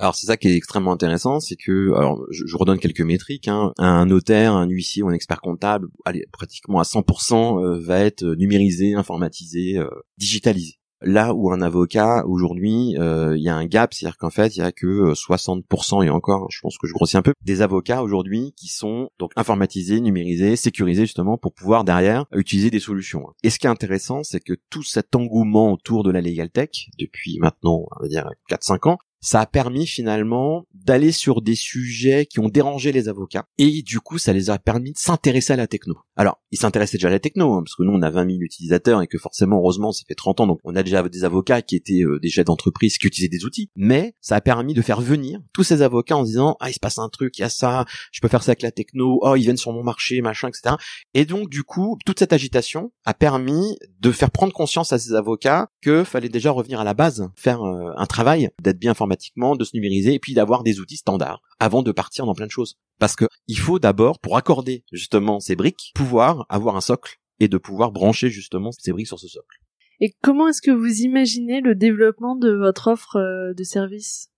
[0.00, 3.48] Alors c'est ça qui est extrêmement intéressant, c'est que, alors je, je redonne quelques métriques,
[3.48, 8.00] hein, un notaire, un huissier ou un expert comptable, allez, pratiquement à 100% euh, va
[8.00, 10.76] être numérisé, informatisé, euh, digitalisé.
[11.02, 14.58] Là où un avocat aujourd'hui, euh, il y a un gap, c'est-à-dire qu'en fait, il
[14.58, 18.02] y a que 60% et encore, je pense que je grossis un peu, des avocats
[18.02, 23.26] aujourd'hui qui sont donc informatisés, numérisés, sécurisés justement pour pouvoir derrière utiliser des solutions.
[23.42, 26.90] Et ce qui est intéressant, c'est que tout cet engouement autour de la legal tech
[26.98, 32.26] depuis maintenant, on va dire 4-5 ans, ça a permis finalement d'aller sur des sujets
[32.26, 33.44] qui ont dérangé les avocats.
[33.58, 35.96] Et du coup ça les a permis de s'intéresser à la techno.
[36.16, 38.38] Alors ils s'intéressaient déjà à la techno hein, parce que nous on a 20 000
[38.40, 41.62] utilisateurs et que forcément heureusement ça fait 30 ans donc on a déjà des avocats
[41.62, 43.70] qui étaient euh, des chefs d'entreprise qui utilisaient des outils.
[43.76, 46.80] Mais ça a permis de faire venir tous ces avocats en disant ah il se
[46.80, 49.36] passe un truc il y a ça je peux faire ça avec la techno oh
[49.36, 50.76] ils viennent sur mon marché machin etc
[51.14, 55.14] et donc du coup toute cette agitation a permis de faire prendre conscience à ces
[55.14, 59.64] avocats que fallait déjà revenir à la base faire euh, un travail d'être bien de
[59.64, 62.76] se numériser et puis d'avoir des outils standards avant de partir dans plein de choses.
[62.98, 67.48] Parce que il faut d'abord, pour accorder justement ces briques, pouvoir avoir un socle et
[67.48, 69.58] de pouvoir brancher justement ces briques sur ce socle.
[70.00, 74.30] Et comment est-ce que vous imaginez le développement de votre offre euh, de service?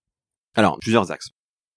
[0.55, 1.31] Alors, plusieurs axes.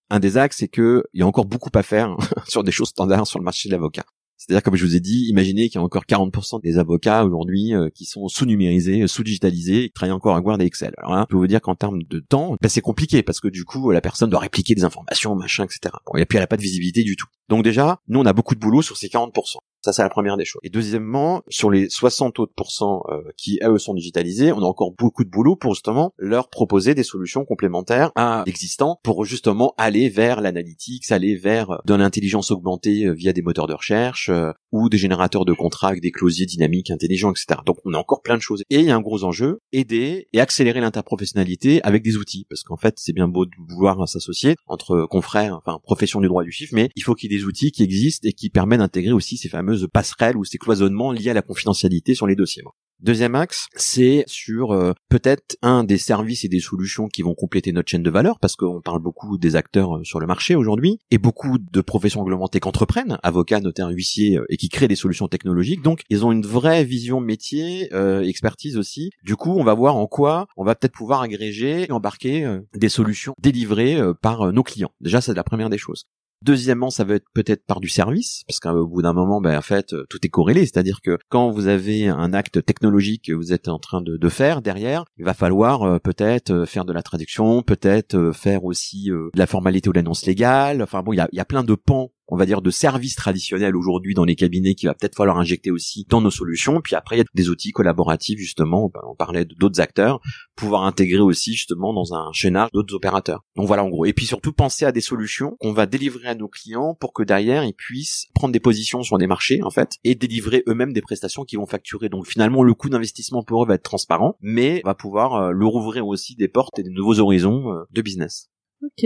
[0.10, 2.16] Un des axes, c'est que il y a encore beaucoup à faire
[2.48, 4.06] sur des choses standards sur le marché de l'avocat.
[4.38, 7.74] C'est-à-dire, comme je vous ai dit, imaginez qu'il y a encore 40% des avocats aujourd'hui
[7.74, 10.94] euh, qui sont sous-numérisés, sous-digitalisés, qui travaillent encore à Word et Excel.
[10.98, 13.48] Alors là, je peux vous dire qu'en termes de temps, ben, c'est compliqué parce que
[13.48, 15.96] du coup, la personne doit répliquer des informations, machin, etc.
[16.06, 17.28] Bon, et puis elle n'a pas de visibilité du tout.
[17.50, 19.58] Donc déjà, nous, on a beaucoup de boulot sur ces 40%.
[19.86, 20.62] Ça, c'est la première des choses.
[20.64, 24.92] Et deuxièmement, sur les 60 autres pourcents euh, qui, eux, sont digitalisés, on a encore
[24.98, 30.10] beaucoup de boulot pour justement leur proposer des solutions complémentaires à l'existant pour justement aller
[30.10, 34.32] vers l'analytics, aller vers euh, de l'intelligence augmentée euh, via des moteurs de recherche
[34.76, 37.62] ou des générateurs de contrats des closiers dynamiques intelligents, etc.
[37.66, 38.64] Donc, on a encore plein de choses.
[38.70, 42.46] Et il y a un gros enjeu, aider et accélérer l'interprofessionnalité avec des outils.
[42.50, 46.44] Parce qu'en fait, c'est bien beau de vouloir s'associer entre confrères, enfin, profession du droit
[46.44, 48.80] du chiffre, mais il faut qu'il y ait des outils qui existent et qui permettent
[48.80, 52.64] d'intégrer aussi ces fameux passerelles ou ces cloisonnements liés à la confidentialité sur les dossiers.
[53.02, 57.74] Deuxième axe, c'est sur euh, peut-être un des services et des solutions qui vont compléter
[57.74, 61.00] notre chaîne de valeur, parce qu'on parle beaucoup des acteurs euh, sur le marché aujourd'hui,
[61.12, 65.28] et beaucoup de professions réglementées qu'entreprennent, avocats, notaires, huissiers, euh, et qui créent des solutions
[65.28, 65.82] technologiques.
[65.82, 67.90] Donc, ils ont une vraie vision métier,
[68.24, 69.12] expertise aussi.
[69.24, 72.90] Du coup, on va voir en quoi on va peut-être pouvoir agréger et embarquer des
[72.90, 74.92] solutions délivrées par nos clients.
[75.02, 76.06] Déjà, c'est la première des choses.
[76.46, 79.64] Deuxièmement, ça va être peut-être par du service, parce qu'au bout d'un moment, ben, en
[79.64, 80.62] fait, euh, tout est corrélé.
[80.62, 84.62] C'est-à-dire que quand vous avez un acte technologique que vous êtes en train de, faire
[84.62, 89.32] derrière, il va falloir euh, peut-être euh, faire de la traduction, peut-être faire aussi de
[89.34, 90.84] la formalité ou l'annonce légale.
[90.84, 94.14] Enfin bon, il y a plein de pans on va dire de services traditionnels aujourd'hui
[94.14, 96.82] dans les cabinets qu'il va peut-être falloir injecter aussi dans nos solutions.
[96.82, 98.92] Puis après, il y a des outils collaboratifs justement.
[99.08, 100.20] On parlait d'autres acteurs,
[100.56, 103.44] pouvoir intégrer aussi justement dans un chaînage d'autres opérateurs.
[103.56, 104.06] Donc voilà en gros.
[104.06, 107.24] Et puis surtout penser à des solutions qu'on va délivrer à nos clients pour que
[107.24, 111.02] derrière ils puissent prendre des positions sur des marchés en fait et délivrer eux-mêmes des
[111.02, 112.10] prestations qu'ils vont facturer.
[112.10, 116.08] Donc finalement le coût d'investissement pour eux va être transparent, mais va pouvoir leur ouvrir
[116.08, 118.50] aussi des portes et de nouveaux horizons euh, de business.
[118.84, 119.06] Ok.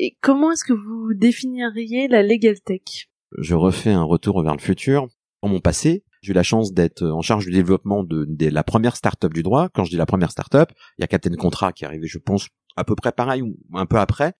[0.00, 3.08] Et comment est-ce que vous définiriez la legal tech?
[3.36, 5.08] Je refais un retour vers le futur.
[5.42, 8.96] Dans mon passé, j'ai eu la chance d'être en charge du développement de, la première
[8.96, 9.68] start-up du droit.
[9.74, 12.48] Quand je dis la première start-up, il y a Captain Contrat qui est je pense,
[12.76, 14.34] à peu près pareil ou un peu après.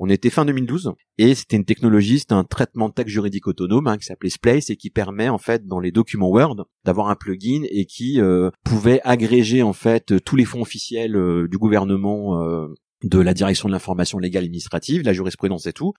[0.00, 3.88] On était fin 2012 et c'était une technologie, c'était un traitement de texte juridique autonome
[3.88, 7.16] hein, qui s'appelait Splace et qui permet en fait dans les documents Word d'avoir un
[7.16, 12.40] plugin et qui euh, pouvait agréger en fait tous les fonds officiels euh, du gouvernement
[12.42, 12.68] euh,
[13.02, 15.94] de la direction de l'information légale administrative, la jurisprudence et tout,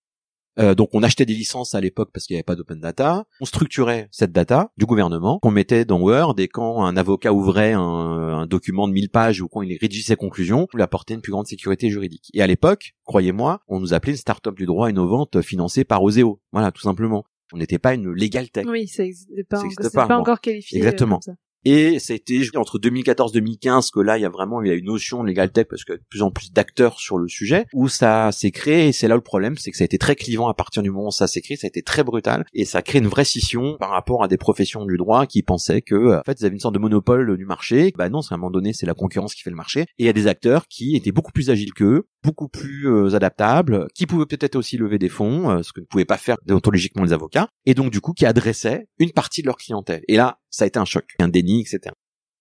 [0.60, 3.26] euh, donc on achetait des licences à l'époque parce qu'il n'y avait pas d'open data.
[3.40, 7.74] On structurait cette data du gouvernement qu'on mettait dans Word et quand un avocat ouvrait
[7.74, 11.22] un, document de 1000 pages ou quand il rédigeait ses conclusions, on lui apportait une
[11.22, 12.30] plus grande sécurité juridique.
[12.34, 16.42] Et à l'époque, croyez-moi, on nous appelait une start-up du droit innovante financée par Oseo.
[16.52, 17.26] Voilà, tout simplement.
[17.54, 18.66] On n'était pas une legal tech.
[18.68, 20.78] Oui, ça n'existait pas, pas, pas encore qualifié.
[20.78, 21.20] Euh, Exactement.
[21.66, 24.76] Et ça a été entre 2014-2015 que là, il y a vraiment il y a
[24.76, 27.18] une notion de legal tech parce qu'il y a de plus en plus d'acteurs sur
[27.18, 28.88] le sujet où ça s'est créé.
[28.88, 30.92] Et c'est là le problème, c'est que ça a été très clivant à partir du
[30.92, 31.58] moment où ça s'est créé.
[31.58, 34.28] Ça a été très brutal et ça a créé une vraie scission par rapport à
[34.28, 37.38] des professions du droit qui pensaient que en fait ils avaient une sorte de monopole
[37.38, 37.92] du marché.
[37.98, 39.82] Bah non, à un moment donné, c'est la concurrence qui fait le marché.
[39.82, 43.16] Et il y a des acteurs qui étaient beaucoup plus agiles qu'eux, beaucoup plus euh,
[43.16, 46.38] adaptables, qui pouvaient peut-être aussi lever des fonds, euh, ce que ne pouvaient pas faire
[46.46, 50.02] déontologiquement les avocats, et donc du coup qui adressaient une partie de leur clientèle.
[50.08, 51.94] Et là, ça a été un choc, un déni, etc.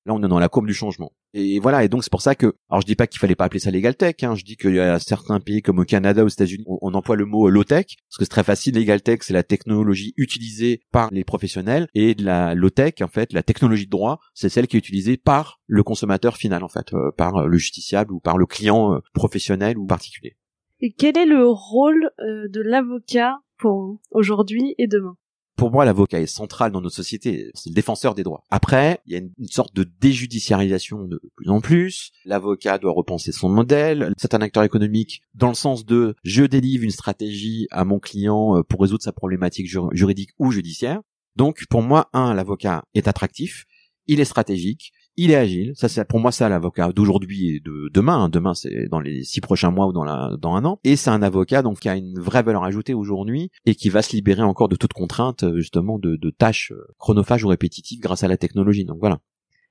[0.07, 1.12] Là, on est dans la courbe du changement.
[1.35, 3.44] Et voilà, et donc c'est pour ça que, alors je dis pas qu'il fallait pas
[3.44, 6.25] appeler ça legal tech, hein, je dis qu'il y a certains pays comme au Canada,
[6.25, 8.75] aux États-Unis, on, emploie le mot low tech, parce que c'est très facile.
[8.75, 13.09] Legal tech, c'est la technologie utilisée par les professionnels, et de la low tech, en
[13.09, 16.68] fait, la technologie de droit, c'est celle qui est utilisée par le consommateur final, en
[16.68, 20.38] fait, euh, par le justiciable ou par le client euh, professionnel ou particulier.
[20.81, 25.16] Et quel est le rôle euh, de l'avocat pour aujourd'hui et demain?
[25.59, 27.51] Pour moi, l'avocat est central dans notre société.
[27.55, 28.44] C'est le défenseur des droits.
[28.49, 32.12] Après, il y a une, sorte de déjudiciarisation de plus en plus.
[32.25, 34.14] L'avocat doit repenser son modèle.
[34.18, 38.57] C'est un acteur économique dans le sens de je délivre une stratégie à mon client
[38.57, 41.01] euh, pour résoudre sa problématique juridique ou judiciaire.
[41.35, 43.66] Donc, pour moi, un, l'avocat est attractif,
[44.07, 45.72] il est stratégique, il est agile.
[45.74, 48.24] Ça, c'est pour moi ça l'avocat d'aujourd'hui et de demain.
[48.24, 48.28] Hein.
[48.28, 50.81] Demain, c'est dans les six prochains mois ou dans la dans un an.
[50.85, 54.00] Et c'est un avocat donc qui a une vraie valeur ajoutée aujourd'hui et qui va
[54.00, 58.28] se libérer encore de toute contrainte justement de, de tâches chronophages ou répétitives grâce à
[58.28, 58.85] la technologie.
[58.85, 59.18] Donc voilà.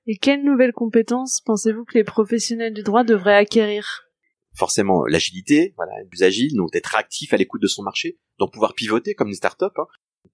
[0.05, 4.03] Et quelles nouvelles compétences pensez-vous que les professionnels du droit devraient acquérir?
[4.53, 8.51] Forcément, l'agilité, voilà, être plus agile, donc être actif à l'écoute de son marché, donc
[8.51, 9.85] pouvoir pivoter comme une start-up, hein.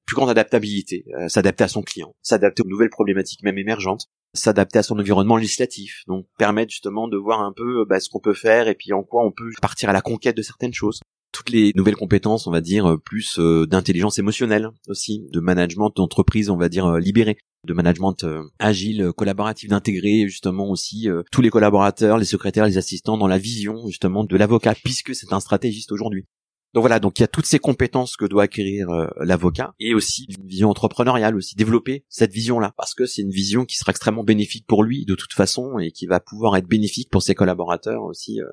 [0.06, 4.80] Plus grande adaptabilité, euh, s'adapter à son client, s'adapter aux nouvelles problématiques même émergentes, s'adapter
[4.80, 8.34] à son environnement législatif, donc permettre justement de voir un peu bah, ce qu'on peut
[8.34, 11.00] faire et puis en quoi on peut partir à la conquête de certaines choses.
[11.32, 16.52] Toutes les nouvelles compétences, on va dire, plus euh, d'intelligence émotionnelle aussi, de management d'entreprise,
[16.52, 21.50] on va dire, euh, libéré, de management euh, agile, collaboratif, d'intégrer justement aussi tous les
[21.50, 25.92] collaborateurs, les secrétaires, les assistants dans la vision justement de l'avocat, puisque c'est un stratégiste
[25.92, 26.26] aujourd'hui.
[26.74, 29.94] Donc voilà, donc il y a toutes ces compétences que doit acquérir euh, l'avocat et
[29.94, 33.92] aussi une vision entrepreneuriale aussi développer cette vision-là parce que c'est une vision qui sera
[33.92, 37.36] extrêmement bénéfique pour lui de toute façon et qui va pouvoir être bénéfique pour ses
[37.36, 38.42] collaborateurs aussi.
[38.42, 38.48] Euh.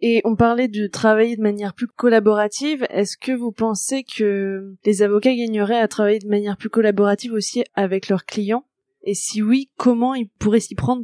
[0.00, 2.86] Et on parlait de travailler de manière plus collaborative.
[2.88, 7.64] Est-ce que vous pensez que les avocats gagneraient à travailler de manière plus collaborative aussi
[7.74, 8.64] avec leurs clients?
[9.02, 11.02] Et si oui, comment ils pourraient s'y prendre?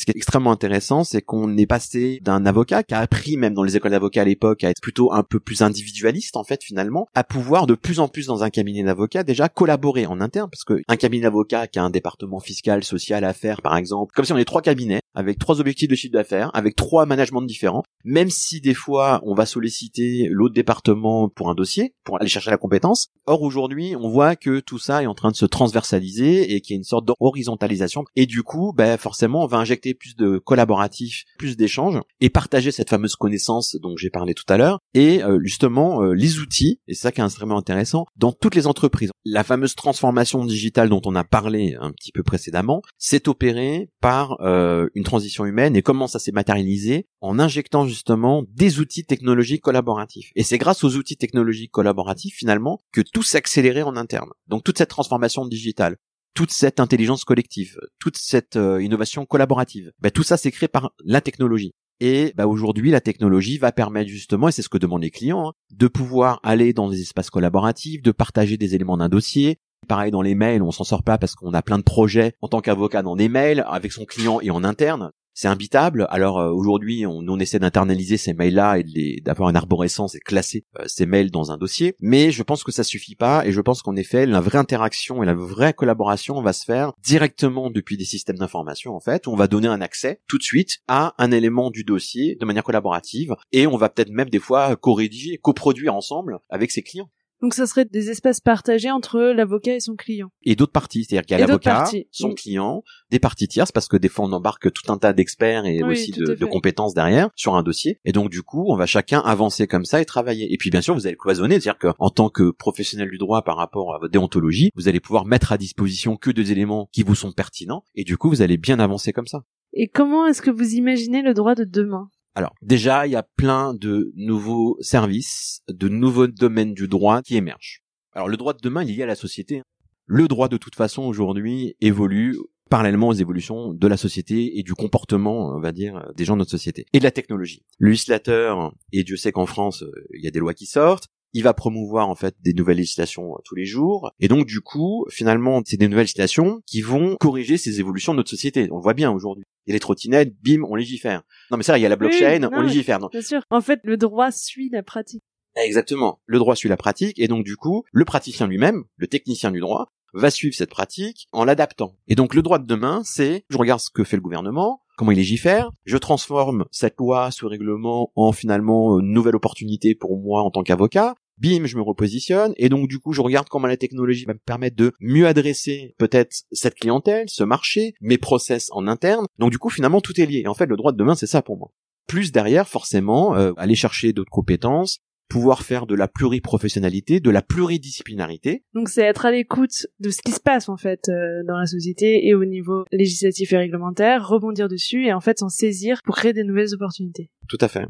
[0.00, 3.54] Ce qui est extrêmement intéressant, c'est qu'on est passé d'un avocat qui a appris même
[3.54, 6.64] dans les écoles d'avocats à l'époque à être plutôt un peu plus individualiste en fait
[6.64, 10.48] finalement, à pouvoir de plus en plus dans un cabinet d'avocats déjà collaborer en interne
[10.50, 14.12] parce que un cabinet d'avocats qui a un département fiscal, social à faire par exemple,
[14.14, 17.42] comme si on est trois cabinets avec trois objectifs de chiffre d'affaires, avec trois managements
[17.42, 22.28] différents, même si des fois on va solliciter l'autre département pour un dossier, pour aller
[22.28, 23.08] chercher la compétence.
[23.26, 26.74] Or aujourd'hui, on voit que tout ça est en train de se transversaliser et qu'il
[26.74, 30.38] y a une sorte d'horizontalisation et du coup, ben forcément, on va injecter plus de
[30.38, 35.22] collaboratif, plus d'échanges et partager cette fameuse connaissance dont j'ai parlé tout à l'heure et
[35.22, 38.66] euh, justement euh, les outils et c'est ça qui est extrêmement intéressant dans toutes les
[38.66, 39.10] entreprises.
[39.24, 44.40] La fameuse transformation digitale dont on a parlé un petit peu précédemment, s'est opérée par
[44.40, 49.62] euh, une transition humaine et comment ça s'est matérialisé en injectant justement des outils technologiques
[49.62, 50.30] collaboratifs.
[50.36, 54.30] Et c'est grâce aux outils technologiques collaboratifs finalement que tout s'est accéléré en interne.
[54.46, 55.96] Donc toute cette transformation digitale,
[56.34, 59.92] toute cette intelligence collective, toute cette euh, innovation collaborative.
[60.00, 61.72] Bah, tout ça, c'est créé par la technologie.
[62.00, 65.48] Et bah, aujourd'hui, la technologie va permettre justement, et c'est ce que demandent les clients,
[65.48, 69.58] hein, de pouvoir aller dans des espaces collaboratifs, de partager des éléments d'un dossier.
[69.86, 72.48] Pareil dans les mails, on s'en sort pas parce qu'on a plein de projets en
[72.48, 75.10] tant qu'avocat dans des mails, avec son client et en interne
[75.40, 76.06] c'est imbitable.
[76.10, 80.66] Alors euh, aujourd'hui, on, on, essaie d'internaliser ces mails-là et d'avoir une arborescence et classer
[80.78, 81.94] euh, ces mails dans un dossier.
[81.98, 85.22] Mais je pense que ça suffit pas et je pense qu'en effet, la vraie interaction
[85.22, 89.34] et la vraie collaboration va se faire directement depuis des systèmes d'information en fait, on
[89.34, 93.34] va donner un accès tout de suite à un élément du dossier de manière collaborative
[93.50, 97.08] et on va peut-être même des fois co-rédiger, coproduire ensemble avec ses clients.
[97.42, 100.30] Donc ça serait des espaces partagés entre l'avocat et son client.
[100.42, 103.96] Et d'autres parties, c'est-à-dire qu'il y a l'avocat, son client, des parties tierces, parce que
[103.96, 107.54] des fois on embarque tout un tas d'experts et aussi de, de, compétences derrière sur
[107.54, 107.98] un dossier.
[108.04, 110.52] Et donc du coup, on va chacun avancer comme ça et travailler.
[110.52, 113.56] Et puis bien sûr, vous allez cloisonner, c'est-à-dire qu'en tant que professionnel du droit par
[113.56, 117.14] rapport à votre déontologie, vous allez pouvoir mettre à disposition que des éléments qui vous
[117.14, 117.84] sont pertinents.
[117.94, 119.44] Et du coup, vous allez bien avancer comme ça.
[119.72, 122.10] Et comment est-ce que vous imaginez le droit de demain?
[122.34, 127.36] Alors déjà, il y a plein de nouveaux services, de nouveaux domaines du droit qui
[127.36, 127.82] émergent.
[128.12, 129.62] Alors le droit de demain, il est lié à la société.
[130.06, 132.36] Le droit de toute façon aujourd'hui évolue
[132.68, 136.38] parallèlement aux évolutions de la société et du comportement, on va dire, des gens de
[136.38, 137.64] notre société et de la technologie.
[137.78, 141.42] Le législateur, et Dieu sait qu'en France, il y a des lois qui sortent, il
[141.42, 144.12] va promouvoir en fait des nouvelles législations tous les jours.
[144.20, 148.18] Et donc du coup finalement c'est des nouvelles législations qui vont corriger ces évolutions de
[148.18, 148.68] notre société.
[148.70, 149.44] On le voit bien aujourd'hui.
[149.66, 151.22] Il y a les trottinettes bim on légifère.
[151.50, 152.98] Non mais ça il y a la blockchain on légifère.
[152.98, 153.08] Non.
[153.10, 153.42] bien sûr.
[153.50, 155.22] En fait le droit suit la pratique.
[155.56, 156.20] Exactement.
[156.26, 157.18] Le droit suit la pratique.
[157.18, 161.28] Et donc du coup le praticien lui-même le technicien du droit va suivre cette pratique
[161.32, 161.96] en l'adaptant.
[162.08, 165.12] Et donc le droit de demain c'est je regarde ce que fait le gouvernement comment
[165.12, 170.42] il légifère, je transforme cette loi, ce règlement en finalement une nouvelle opportunité pour moi
[170.42, 173.78] en tant qu'avocat, bim, je me repositionne, et donc du coup, je regarde comment la
[173.78, 178.86] technologie va me permettre de mieux adresser peut-être cette clientèle, ce marché, mes process en
[178.86, 179.24] interne.
[179.38, 180.46] Donc du coup, finalement, tout est lié.
[180.46, 181.72] En fait, le droit de demain, c'est ça pour moi.
[182.06, 184.98] Plus derrière, forcément, euh, aller chercher d'autres compétences,
[185.30, 188.64] pouvoir faire de la pluriprofessionnalité, de la pluridisciplinarité.
[188.74, 191.66] Donc c'est être à l'écoute de ce qui se passe en fait euh, dans la
[191.66, 196.16] société et au niveau législatif et réglementaire, rebondir dessus et en fait s'en saisir pour
[196.16, 197.30] créer des nouvelles opportunités.
[197.48, 197.86] Tout à fait.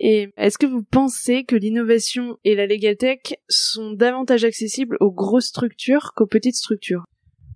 [0.00, 5.12] Et est-ce que vous pensez que l'innovation et la legal tech sont davantage accessibles aux
[5.12, 7.04] grosses structures qu'aux petites structures?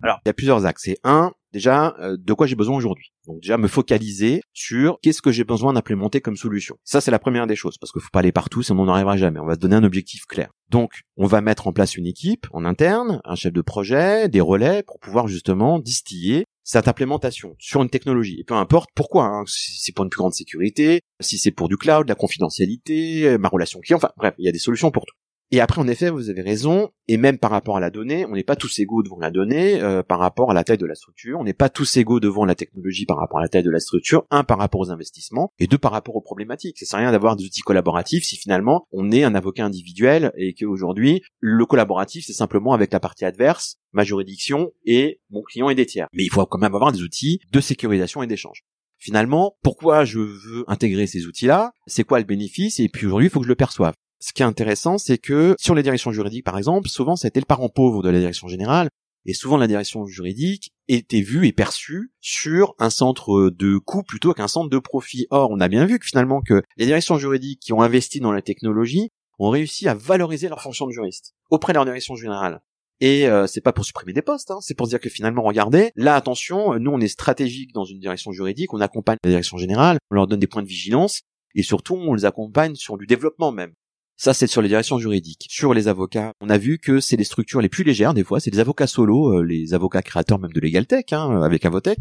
[0.02, 0.82] Alors, il y a plusieurs axes.
[0.84, 3.12] C'est un, déjà, euh, de quoi j'ai besoin aujourd'hui.
[3.26, 6.76] Donc déjà me focaliser sur qu'est-ce que j'ai besoin d'implémenter comme solution.
[6.82, 9.16] Ça c'est la première des choses parce qu'il faut pas aller partout sinon on n'arrivera
[9.16, 9.38] jamais.
[9.38, 10.50] On va se donner un objectif clair.
[10.68, 14.40] Donc on va mettre en place une équipe en interne, un chef de projet, des
[14.40, 18.40] relais pour pouvoir justement distiller cette implémentation sur une technologie.
[18.40, 21.68] Et peu importe pourquoi, hein, si c'est pour une plus grande sécurité, si c'est pour
[21.68, 25.06] du cloud, la confidentialité, ma relation client, enfin bref, il y a des solutions pour
[25.06, 25.14] tout.
[25.54, 28.32] Et après, en effet, vous avez raison, et même par rapport à la donnée, on
[28.32, 30.96] n'est pas tous égaux devant la donnée euh, par rapport à la taille de la
[30.96, 33.70] structure, on n'est pas tous égaux devant la technologie par rapport à la taille de
[33.70, 36.76] la structure, un par rapport aux investissements, et deux par rapport aux problématiques.
[36.80, 40.32] Ça sert à rien d'avoir des outils collaboratifs si finalement on est un avocat individuel
[40.36, 45.68] et qu'aujourd'hui, le collaboratif, c'est simplement avec la partie adverse, ma juridiction et mon client
[45.68, 46.08] et des tiers.
[46.14, 48.64] Mais il faut quand même avoir des outils de sécurisation et d'échange.
[48.98, 53.30] Finalement, pourquoi je veux intégrer ces outils-là, c'est quoi le bénéfice, et puis aujourd'hui, il
[53.30, 56.46] faut que je le perçoive ce qui est intéressant, c'est que sur les directions juridiques,
[56.46, 58.88] par exemple, souvent ça a été le parent pauvre de la direction générale,
[59.26, 64.32] et souvent la direction juridique était vue et perçue sur un centre de coût plutôt
[64.32, 65.26] qu'un centre de profit.
[65.28, 68.32] Or, on a bien vu que finalement que les directions juridiques qui ont investi dans
[68.32, 72.62] la technologie ont réussi à valoriser leur fonction de juriste auprès de leur direction générale.
[73.00, 75.92] Et euh, c'est pas pour supprimer des postes, hein, c'est pour dire que finalement, regardez,
[75.96, 79.98] là attention, nous on est stratégique dans une direction juridique, on accompagne la direction générale,
[80.10, 81.20] on leur donne des points de vigilance,
[81.54, 83.74] et surtout on les accompagne sur du développement même.
[84.16, 85.46] Ça, c'est sur les directions juridiques.
[85.50, 88.38] Sur les avocats, on a vu que c'est les structures les plus légères, des fois,
[88.38, 91.98] c'est les avocats solo, euh, les avocats créateurs même de LegalTech, hein, avec Avotech,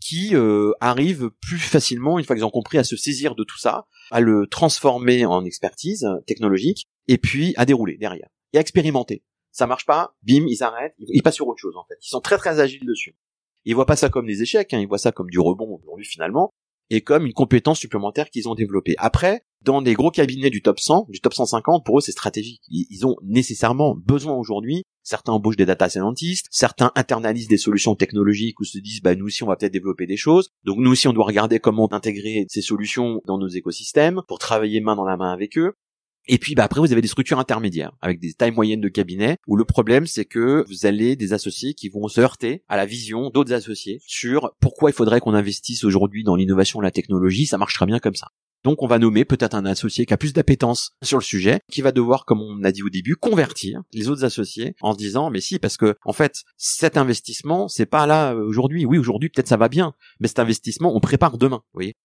[0.00, 3.58] qui euh, arrivent plus facilement, une fois qu'ils ont compris, à se saisir de tout
[3.58, 9.22] ça, à le transformer en expertise technologique, et puis à dérouler derrière, et à expérimenter.
[9.52, 11.96] Ça marche pas, bim, ils arrêtent, ils passent sur autre chose en fait.
[12.02, 13.16] Ils sont très très agiles dessus.
[13.64, 16.06] Ils voient pas ça comme des échecs, hein, ils voient ça comme du rebond aujourd'hui
[16.06, 16.52] finalement,
[16.92, 18.94] et comme une compétence supplémentaire qu'ils ont développée.
[18.98, 22.62] Après, dans des gros cabinets du top 100, du top 150, pour eux c'est stratégique.
[22.68, 28.60] Ils ont nécessairement besoin aujourd'hui, certains embauchent des data scientists, certains internalisent des solutions technologiques
[28.60, 30.50] ou se disent bah nous aussi on va peut-être développer des choses.
[30.64, 34.80] Donc nous aussi on doit regarder comment intégrer ces solutions dans nos écosystèmes pour travailler
[34.80, 35.74] main dans la main avec eux.
[36.28, 39.38] Et puis bah après vous avez des structures intermédiaires avec des tailles moyennes de cabinets
[39.46, 42.86] où le problème c'est que vous allez des associés qui vont se heurter à la
[42.86, 47.58] vision d'autres associés sur pourquoi il faudrait qu'on investisse aujourd'hui dans l'innovation la technologie, ça
[47.58, 48.28] marchera bien comme ça.
[48.64, 51.82] Donc on va nommer peut-être un associé qui a plus d'appétence sur le sujet, qui
[51.82, 55.40] va devoir, comme on a dit au début, convertir les autres associés en disant mais
[55.40, 58.86] si parce que en fait cet investissement c'est pas là euh, aujourd'hui.
[58.86, 61.62] Oui aujourd'hui peut-être ça va bien, mais cet investissement on prépare demain.
[61.72, 61.96] Vous voyez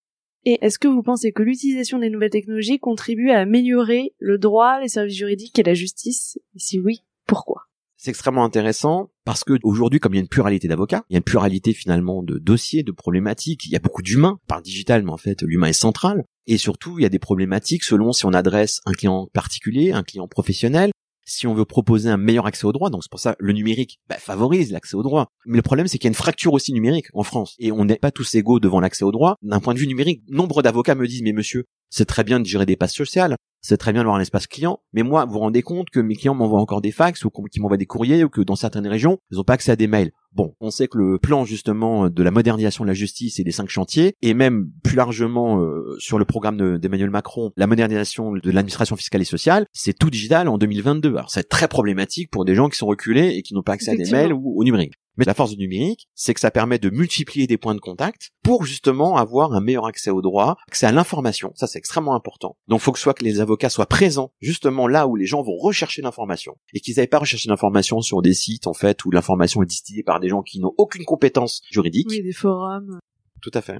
[0.50, 4.80] et est-ce que vous pensez que l'utilisation des nouvelles technologies contribue à améliorer le droit,
[4.80, 6.40] les services juridiques et la justice?
[6.56, 7.64] Et si oui, pourquoi?
[7.98, 11.18] C'est extrêmement intéressant parce que aujourd'hui, comme il y a une pluralité d'avocats, il y
[11.18, 15.04] a une pluralité finalement de dossiers, de problématiques, il y a beaucoup d'humains par digital,
[15.04, 16.24] mais en fait, l'humain est central.
[16.46, 20.04] Et surtout, il y a des problématiques selon si on adresse un client particulier, un
[20.04, 20.92] client professionnel,
[21.28, 24.00] si on veut proposer un meilleur accès au droit, donc c'est pour ça le numérique
[24.10, 25.28] bah, favorise l'accès au droit.
[25.46, 27.86] Mais le problème c'est qu'il y a une fracture aussi numérique en France et on
[27.86, 29.36] n'est pas tous égaux devant l'accès au droit.
[29.42, 32.46] D'un point de vue numérique, nombre d'avocats me disent mais monsieur, c'est très bien de
[32.46, 35.40] gérer des passes sociales, c'est très bien d'avoir un espace client, mais moi, vous vous
[35.40, 38.30] rendez compte que mes clients m'envoient encore des fax ou qu'ils m'envoient des courriers ou
[38.30, 40.12] que dans certaines régions, ils n'ont pas accès à des mails.
[40.38, 43.52] Bon, on sait que le plan justement de la modernisation de la justice et des
[43.52, 48.52] cinq chantiers, et même plus largement euh, sur le programme d'Emmanuel Macron, la modernisation de
[48.52, 51.10] l'administration fiscale et sociale, c'est tout digital en 2022.
[51.16, 53.90] Alors c'est très problématique pour des gens qui sont reculés et qui n'ont pas accès
[53.90, 54.94] à des mails ou au numérique.
[55.18, 58.32] Mais la force du numérique, c'est que ça permet de multiplier des points de contact
[58.44, 61.52] pour justement avoir un meilleur accès au droit, accès à l'information.
[61.56, 62.58] Ça, c'est extrêmement important.
[62.68, 65.42] Donc, il faut que soit que les avocats soient présents justement là où les gens
[65.42, 69.12] vont rechercher l'information et qu'ils n'aillent pas rechercher l'information sur des sites en fait où
[69.12, 72.08] l'information est distillée par des gens qui n'ont aucune compétence juridique.
[72.10, 73.00] Oui, des forums.
[73.42, 73.80] Tout à fait.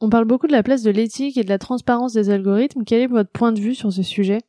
[0.00, 2.84] On parle beaucoup de la place de l'éthique et de la transparence des algorithmes.
[2.84, 4.40] Quel est votre point de vue sur ce sujet?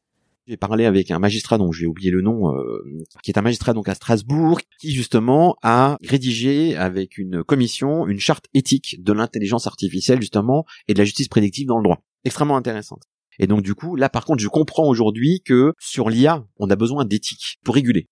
[0.47, 3.73] J'ai parlé avec un magistrat dont j'ai oublié le nom, euh, qui est un magistrat
[3.73, 9.67] donc à Strasbourg, qui justement a rédigé avec une commission une charte éthique de l'intelligence
[9.67, 12.01] artificielle justement et de la justice prédictive dans le droit.
[12.23, 13.03] Extrêmement intéressante.
[13.39, 16.75] Et donc du coup, là par contre, je comprends aujourd'hui que sur l'IA, on a
[16.75, 18.07] besoin d'éthique pour réguler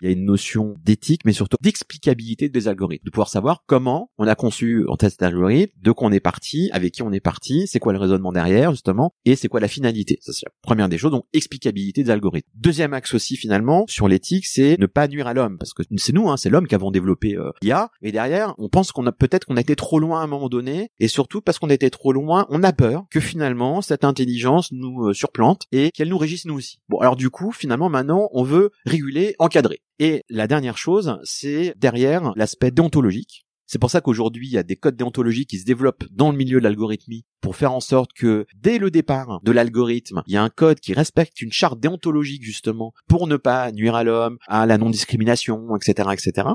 [0.00, 4.10] il y a une notion d'éthique, mais surtout d'explicabilité des algorithmes, de pouvoir savoir comment
[4.18, 7.20] on a conçu en test d'algorithme, de quoi on est parti, avec qui on est
[7.20, 10.18] parti, c'est quoi le raisonnement derrière justement, et c'est quoi la finalité.
[10.20, 12.48] Ça c'est la première des choses, donc explicabilité des algorithmes.
[12.54, 16.14] Deuxième axe aussi finalement sur l'éthique, c'est ne pas nuire à l'homme, parce que c'est
[16.14, 19.12] nous, hein, c'est l'homme qui avons développé euh, l'IA, et derrière on pense qu'on a
[19.12, 21.90] peut-être qu'on a été trop loin à un moment donné, et surtout parce qu'on été
[21.90, 26.18] trop loin, on a peur que finalement cette intelligence nous euh, surplante et qu'elle nous
[26.18, 26.78] régisse nous aussi.
[26.88, 29.80] Bon alors du coup finalement maintenant on veut réguler, encadrer.
[29.98, 33.44] Et la dernière chose, c'est derrière l'aspect déontologique.
[33.66, 36.36] C'est pour ça qu'aujourd'hui, il y a des codes déontologiques qui se développent dans le
[36.36, 40.36] milieu de l'algorithmie pour faire en sorte que dès le départ de l'algorithme, il y
[40.36, 44.36] a un code qui respecte une charte déontologique justement pour ne pas nuire à l'homme,
[44.48, 46.48] à la non-discrimination, etc., etc.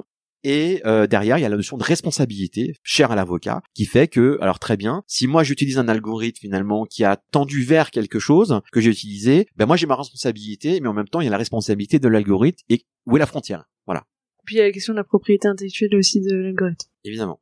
[0.43, 4.07] Et euh, derrière, il y a la notion de responsabilité, chère à l'avocat, qui fait
[4.07, 8.19] que, alors très bien, si moi j'utilise un algorithme finalement qui a tendu vers quelque
[8.19, 11.27] chose que j'ai utilisé, ben moi j'ai ma responsabilité, mais en même temps il y
[11.27, 14.05] a la responsabilité de l'algorithme et où est la frontière Voilà.
[14.45, 16.87] Puis il y a la question de la propriété intellectuelle aussi de l'algorithme.
[17.03, 17.39] Évidemment.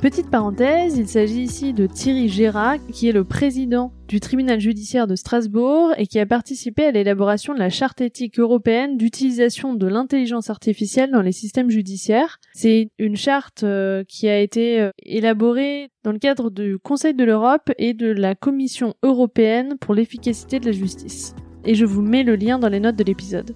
[0.00, 5.06] Petite parenthèse, il s'agit ici de Thierry Gérac, qui est le président du tribunal judiciaire
[5.06, 9.86] de Strasbourg et qui a participé à l'élaboration de la charte éthique européenne d'utilisation de
[9.86, 12.38] l'intelligence artificielle dans les systèmes judiciaires.
[12.54, 17.24] C'est une charte euh, qui a été euh, élaborée dans le cadre du Conseil de
[17.24, 21.34] l'Europe et de la Commission européenne pour l'efficacité de la justice.
[21.66, 23.54] Et je vous mets le lien dans les notes de l'épisode.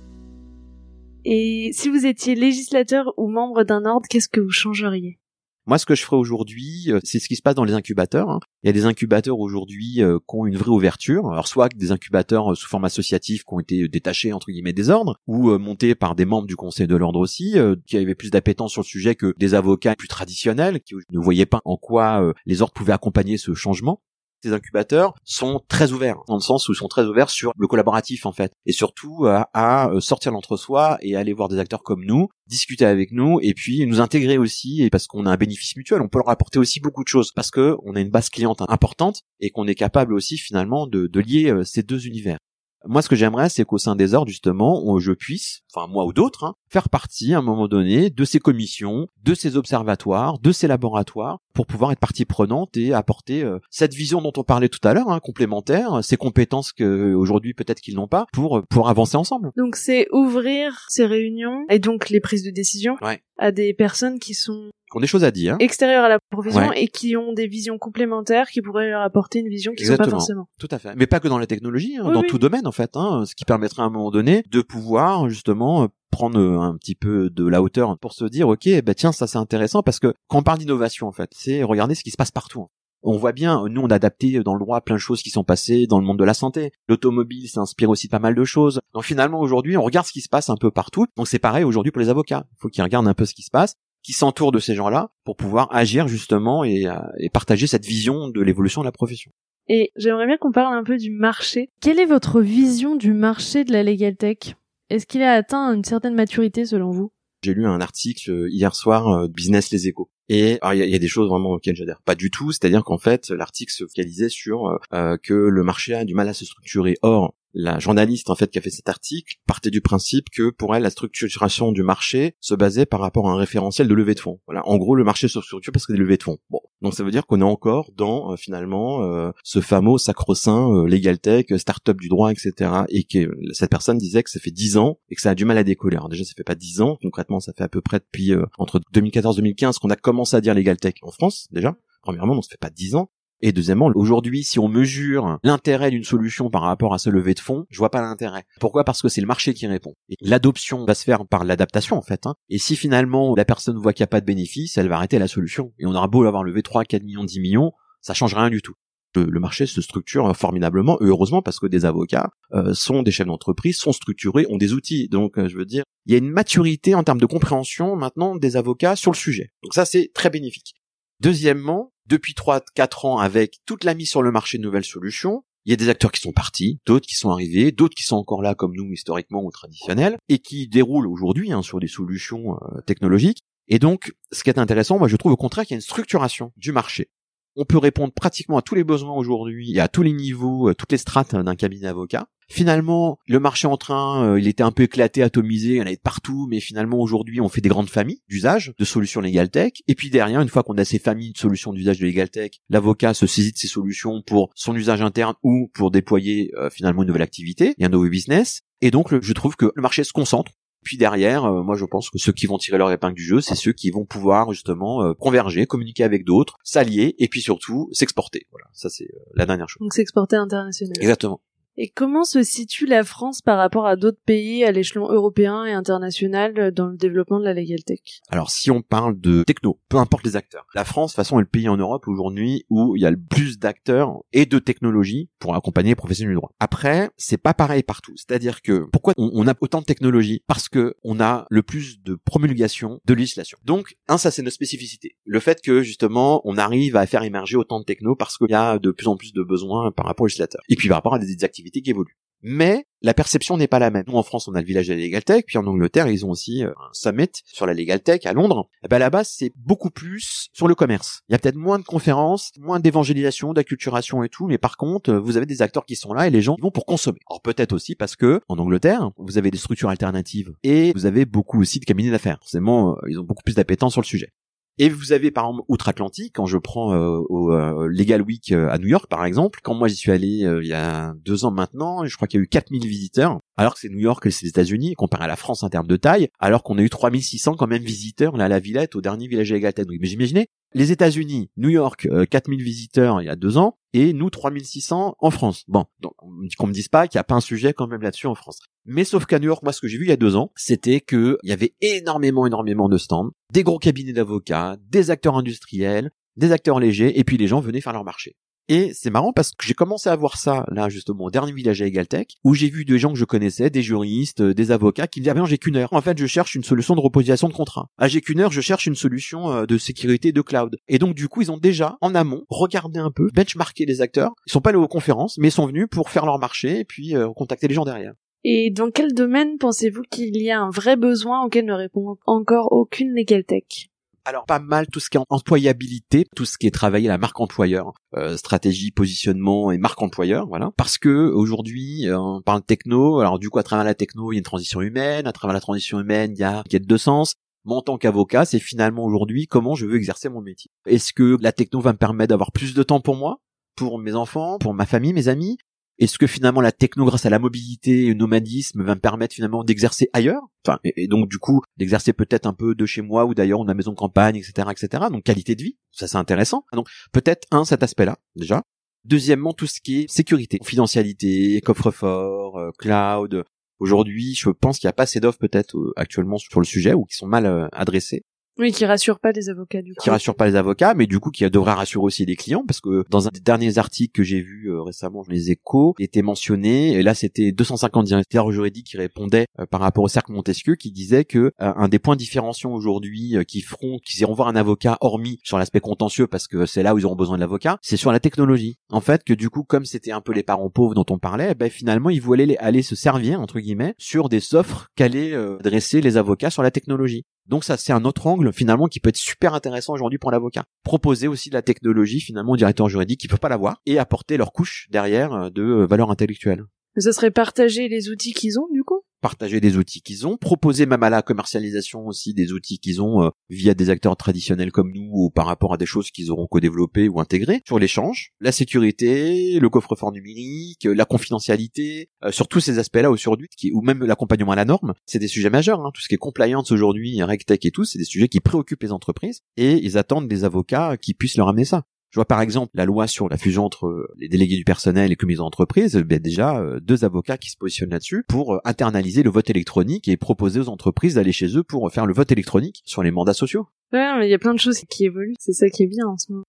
[1.25, 5.19] Et si vous étiez législateur ou membre d'un ordre, qu'est-ce que vous changeriez?
[5.67, 8.29] Moi, ce que je ferai aujourd'hui, euh, c'est ce qui se passe dans les incubateurs.
[8.29, 8.41] Hein.
[8.63, 11.31] Il y a des incubateurs aujourd'hui euh, qui ont une vraie ouverture.
[11.31, 14.91] Alors, soit des incubateurs euh, sous forme associatif qui ont été détachés entre guillemets des
[14.91, 17.57] ordres, ou montés par des membres du Conseil de l'ordre aussi,
[17.87, 21.47] qui avaient plus d'appétence sur le sujet que des avocats plus traditionnels, qui ne voyaient
[21.47, 24.01] pas en quoi les ordres pouvaient accompagner ce changement
[24.45, 27.67] ces incubateurs sont très ouverts, dans le sens où ils sont très ouverts sur le
[27.67, 32.05] collaboratif en fait, et surtout à, à sortir l'entre-soi et aller voir des acteurs comme
[32.05, 35.77] nous, discuter avec nous, et puis nous intégrer aussi, et parce qu'on a un bénéfice
[35.77, 38.29] mutuel, on peut leur apporter aussi beaucoup de choses, parce que on a une base
[38.29, 42.39] cliente importante et qu'on est capable aussi finalement de, de lier euh, ces deux univers.
[42.87, 46.13] Moi, ce que j'aimerais, c'est qu'au sein des ordres, justement, je puisse, enfin moi ou
[46.13, 50.53] d'autres, hein, faire partie à un moment donné de ces commissions, de ces observatoires, de
[50.53, 54.69] ces laboratoires, pour pouvoir être partie prenante et apporter euh, cette vision dont on parlait
[54.69, 58.89] tout à l'heure, hein, complémentaire, ces compétences que aujourd'hui peut-être qu'ils n'ont pas, pour pour
[58.89, 59.51] avancer ensemble.
[59.57, 62.97] Donc c'est ouvrir ces réunions et donc les prises de décision
[63.39, 65.57] à des personnes qui sont ont des choses à dire.
[65.61, 69.49] Extérieurs à la profession et qui ont des visions complémentaires qui pourraient leur apporter une
[69.49, 70.49] vision qui ne sont pas forcément.
[70.59, 70.95] Tout à fait.
[70.97, 73.45] Mais pas que dans la technologie, hein, dans tout domaine en fait, hein, ce qui
[73.45, 77.99] permettrait à un moment donné de pouvoir justement prendre un petit peu de la hauteur
[77.99, 81.09] pour se dire ok bah tiens ça c'est intéressant parce que quand on parle d'innovation
[81.09, 82.69] en fait c'est regarder ce qui se passe partout
[83.05, 85.45] on voit bien, nous on a adapté dans le droit plein de choses qui sont
[85.45, 86.73] passées dans le monde de la santé.
[86.89, 88.81] L'automobile s'inspire aussi de pas mal de choses.
[88.95, 91.07] Donc finalement aujourd'hui on regarde ce qui se passe un peu partout.
[91.17, 92.47] Donc c'est pareil aujourd'hui pour les avocats.
[92.53, 95.11] Il faut qu'ils regardent un peu ce qui se passe qui s'entourent de ces gens-là
[95.25, 99.33] pour pouvoir agir justement et, euh, et partager cette vision de l'évolution de la profession.
[99.67, 101.71] Et j'aimerais bien qu'on parle un peu du marché.
[101.81, 104.57] Quelle est votre vision du marché de la legal tech?
[104.91, 107.13] Est-ce qu'il a atteint une certaine maturité selon vous?
[107.43, 110.11] J'ai lu un article euh, hier soir, euh, Business Les Échos.
[110.29, 113.29] Et il y, a des choses vraiment auxquelles j'adhère pas du tout, c'est-à-dire qu'en fait
[113.29, 114.79] l'article se focalisait sur
[115.23, 116.97] que le marché a du mal à se structurer.
[117.03, 120.75] Or, la journaliste en fait qui a fait cet article partait du principe que pour
[120.75, 124.21] elle la structuration du marché se basait par rapport à un référentiel de levée de
[124.21, 124.41] fonds.
[124.47, 126.39] Voilà, en gros le marché se structure parce que des levées de fonds.
[126.51, 130.71] Bon, donc ça veut dire qu'on est encore dans euh, finalement euh, ce fameux sacro-saint
[130.73, 132.71] euh, legal tech, start-up du droit, etc.
[132.89, 135.45] Et que cette personne disait que ça fait 10 ans et que ça a du
[135.45, 135.97] mal à décoller.
[135.97, 138.81] Alors déjà ça fait pas 10 ans, concrètement ça fait à peu près depuis entre
[138.93, 141.77] 2014-2015 qu'on a commencé à dire legal tech en France déjà.
[142.03, 143.11] Premièrement, donc ça fait pas 10 ans.
[143.41, 147.41] Et deuxièmement, aujourd'hui, si on mesure l'intérêt d'une solution par rapport à ce lever de
[147.41, 148.45] fonds, je vois pas l'intérêt.
[148.61, 148.85] Pourquoi?
[148.85, 149.95] Parce que c'est le marché qui répond.
[150.21, 152.27] L'adoption va se faire par l'adaptation en fait.
[152.27, 152.35] Hein.
[152.49, 155.19] Et si finalement la personne voit qu'il n'y a pas de bénéfice, elle va arrêter
[155.19, 155.73] la solution.
[155.79, 158.63] Et on aura beau avoir levé 3, 4 millions, 10 millions, ça change rien du
[158.63, 158.75] tout.
[159.17, 163.77] Le, marché se structure formidablement, heureusement parce que des avocats euh, sont des chefs d'entreprise,
[163.77, 165.09] sont structurés, ont des outils.
[165.09, 168.35] Donc euh, je veux dire, il y a une maturité en termes de compréhension maintenant
[168.35, 169.53] des avocats sur le sujet.
[169.63, 170.75] Donc ça c'est très bénéfique.
[171.21, 175.71] Deuxièmement, depuis 3-4 ans avec toute la mise sur le marché de nouvelles solutions, il
[175.71, 178.43] y a des acteurs qui sont partis, d'autres qui sont arrivés, d'autres qui sont encore
[178.43, 182.81] là comme nous historiquement ou traditionnels, et qui déroulent aujourd'hui hein, sur des solutions euh,
[182.83, 183.43] technologiques.
[183.69, 185.83] Et donc, ce qui est intéressant, moi je trouve au contraire qu'il y a une
[185.83, 187.09] structuration du marché.
[187.57, 190.75] On peut répondre pratiquement à tous les besoins aujourd'hui et à tous les niveaux, euh,
[190.75, 192.29] toutes les strates d'un cabinet avocat.
[192.49, 195.87] Finalement, le marché en train, euh, il était un peu éclaté, atomisé, il y en
[195.87, 199.73] avait partout, mais finalement aujourd'hui, on fait des grandes familles d'usage de solutions Legal Tech.
[199.89, 202.53] Et puis derrière, une fois qu'on a ces familles de solutions d'usage de Legal Tech,
[202.69, 207.03] l'avocat se saisit de ces solutions pour son usage interne ou pour déployer euh, finalement
[207.03, 208.63] une nouvelle activité et un nouveau business.
[208.81, 210.53] Et donc, je trouve que le marché se concentre.
[210.83, 213.41] Puis derrière, euh, moi je pense que ceux qui vont tirer leur épingle du jeu,
[213.41, 218.47] c'est ceux qui vont pouvoir justement converger, communiquer avec d'autres, s'allier et puis surtout s'exporter.
[218.51, 219.81] Voilà, ça c'est la dernière chose.
[219.81, 220.93] Donc s'exporter international.
[221.01, 221.41] Exactement.
[221.77, 225.73] Et comment se situe la France par rapport à d'autres pays à l'échelon européen et
[225.73, 227.99] international dans le développement de la legal tech?
[228.29, 231.39] Alors si on parle de techno, peu importe les acteurs, la France, de toute façon,
[231.39, 234.61] est le pays en Europe aujourd'hui où il y a le plus d'acteurs et de
[234.61, 236.53] technologies pour accompagner les professionnels du droit.
[236.61, 238.13] Après, c'est pas pareil partout.
[238.15, 240.45] C'est-à-dire que pourquoi on, a autant de technologies?
[240.47, 243.59] Parce que on a le plus de promulgation de législation.
[243.65, 245.17] Donc, un, ça c'est notre spécificité.
[245.25, 248.55] Le fait que justement on arrive à faire émerger autant de techno parce qu'il y
[248.55, 250.63] a de plus en plus de besoins par rapport aux législateurs.
[250.69, 252.17] Et puis par rapport à des activités qui évolue.
[252.47, 254.05] Mais la perception n'est pas la même.
[254.07, 256.27] Nous, en France, on a le village de la Legal Tech, puis en Angleterre, ils
[256.27, 258.69] ont aussi euh, un summit sur la Legal Tech à Londres.
[258.83, 261.23] Et eh ben là-bas, c'est beaucoup plus sur le commerce.
[261.31, 265.11] Il y a peut-être moins de conférences, moins d'évangélisation, d'acculturation et tout, mais par contre,
[265.11, 267.19] euh, vous avez des acteurs qui sont là et les gens vont pour consommer.
[267.31, 271.25] Alors peut-être aussi parce que en Angleterre, vous avez des structures alternatives et vous avez
[271.25, 272.39] beaucoup aussi de cabinets d'affaires.
[272.41, 274.35] Forcément, euh, ils ont beaucoup plus d'appétence sur le sujet.
[274.79, 278.79] Et vous avez par exemple outre-Atlantique, quand je prends euh, euh, Legal Week euh, à
[278.79, 282.05] New York par exemple, quand moi j'y suis allé il y a deux ans maintenant,
[282.05, 284.47] je crois qu'il y a eu 4000 visiteurs, alors que c'est New York et c'est
[284.47, 287.55] les États-Unis, comparé à la France en termes de taille, alors qu'on a eu 3600
[287.55, 289.87] quand même visiteurs là à la Villette, au dernier village Legal Tech.
[289.89, 294.29] Mais j'imaginais, les États-Unis, New York, 4000 visiteurs il y a deux ans, et nous
[294.29, 295.65] 3600 en France.
[295.69, 296.15] Bon, donc
[296.59, 298.59] qu'on me dise pas qu'il n'y a pas un sujet quand même là-dessus en France.
[298.85, 300.51] Mais sauf qu'à New York, moi, ce que j'ai vu il y a deux ans,
[300.57, 305.37] c'était que il y avait énormément, énormément de stands, des gros cabinets d'avocats, des acteurs
[305.37, 308.37] industriels, des acteurs légers, et puis les gens venaient faire leur marché.
[308.69, 311.83] Et c'est marrant parce que j'ai commencé à voir ça là justement au dernier village
[311.83, 315.07] à Egaltech où j'ai vu des gens que je connaissais, des juristes, euh, des avocats
[315.07, 315.93] qui me disaient ah ben j'ai qu'une heure.
[315.93, 317.91] En fait je cherche une solution de reposition de contrat.
[317.99, 320.77] Ah j'ai qu'une heure, je cherche une solution euh, de sécurité de cloud.
[320.89, 324.33] Et donc du coup ils ont déjà en amont regardé un peu, benchmarké les acteurs.
[324.47, 327.15] Ils sont pas allés aux conférences mais sont venus pour faire leur marché et puis
[327.15, 328.15] euh, contacter les gens derrière.
[328.45, 332.73] Et dans quel domaine pensez-vous qu'il y a un vrai besoin auquel ne répond encore
[332.73, 333.91] aucune Legal Tech
[334.25, 337.41] alors pas mal tout ce qui est employabilité, tout ce qui est travailler la marque
[337.41, 340.71] employeur, euh, stratégie, positionnement et marque employeur, voilà.
[340.77, 344.37] Parce que aujourd'hui, euh, on parle techno, alors du coup à travers la techno, il
[344.37, 346.97] y a une transition humaine, à travers la transition humaine, il y a quête de
[346.97, 347.35] sens.
[347.67, 350.71] Mais en tant qu'avocat, c'est finalement aujourd'hui comment je veux exercer mon métier.
[350.87, 353.41] Est-ce que la techno va me permettre d'avoir plus de temps pour moi,
[353.75, 355.57] pour mes enfants, pour ma famille, mes amis?
[355.99, 359.35] Est-ce que finalement la techno, grâce à la mobilité et le nomadisme, va me permettre
[359.35, 360.43] finalement d'exercer ailleurs?
[360.67, 363.65] Enfin, et, donc du coup d'exercer peut-être un peu de chez moi ou d'ailleurs ou
[363.65, 365.05] de la maison de campagne, etc., etc.
[365.11, 366.65] Donc qualité de vie, ça c'est intéressant.
[366.73, 368.63] Donc peut-être un cet aspect-là déjà.
[369.05, 373.45] Deuxièmement, tout ce qui est sécurité, confidentialité, coffre-fort, euh, cloud.
[373.79, 376.95] Aujourd'hui, je pense qu'il n'y a pas assez d'offres peut-être euh, actuellement sur le sujet
[376.95, 378.25] ou qui sont mal euh, adressées.
[378.57, 380.01] Oui, qui rassure pas les avocats du coup.
[380.03, 382.81] Qui rassure pas les avocats, mais du coup qui devrait rassurer aussi les clients parce
[382.81, 386.93] que dans un des derniers articles que j'ai vu euh, récemment les Échos, était mentionné
[386.93, 390.93] et là c'était 250 directeurs juridiques qui répondaient euh, par rapport au cercle Montesquieu qui
[390.93, 394.99] disait que euh, un des points différenciants aujourd'hui qui feront qu'ils iront voir un avocat
[395.01, 397.97] hormis sur l'aspect contentieux parce que c'est là où ils auront besoin de l'avocat, c'est
[397.97, 398.79] sur la technologie.
[398.91, 401.55] En fait que du coup comme c'était un peu les parents pauvres dont on parlait,
[401.57, 406.17] ben finalement ils voulaient aller se servir entre guillemets sur des offres qu'allaient dresser les
[406.17, 407.25] avocats sur la technologie.
[407.47, 410.65] Donc ça, c'est un autre angle finalement qui peut être super intéressant aujourd'hui pour l'avocat.
[410.83, 414.37] Proposer aussi de la technologie finalement au directeur juridique qui peut pas l'avoir et apporter
[414.37, 416.65] leur couche derrière euh, de euh, valeur intellectuelle.
[416.97, 419.04] Mais ce serait partager les outils qu'ils ont du coup?
[419.25, 423.23] Partager des outils qu'ils ont, proposer même à la commercialisation aussi des outils qu'ils ont
[423.23, 426.47] euh, via des acteurs traditionnels comme nous ou par rapport à des choses qu'ils auront
[426.47, 432.61] co-développées ou intégrées sur l'échange, la sécurité, le coffre-fort numérique, la confidentialité, euh, sur tous
[432.61, 435.81] ces aspects-là aujourd'hui, qui, ou même l'accompagnement à la norme, c'est des sujets majeurs.
[435.81, 438.83] Hein, tout ce qui est compliance aujourd'hui, RegTech et tout, c'est des sujets qui préoccupent
[438.83, 441.85] les entreprises et ils attendent des avocats qui puissent leur amener ça
[442.15, 445.09] Je vois par exemple la loi sur la fusion entre les délégués du personnel et
[445.09, 449.25] les commissions d'entreprise, ben déjà euh, deux avocats qui se positionnent là-dessus pour euh, internaliser
[449.25, 452.83] le vote électronique et proposer aux entreprises d'aller chez eux pour faire le vote électronique
[452.85, 453.67] sur les mandats sociaux.
[453.93, 456.07] Ouais, mais il y a plein de choses qui évoluent, c'est ça qui est bien
[456.07, 456.45] en ce moment.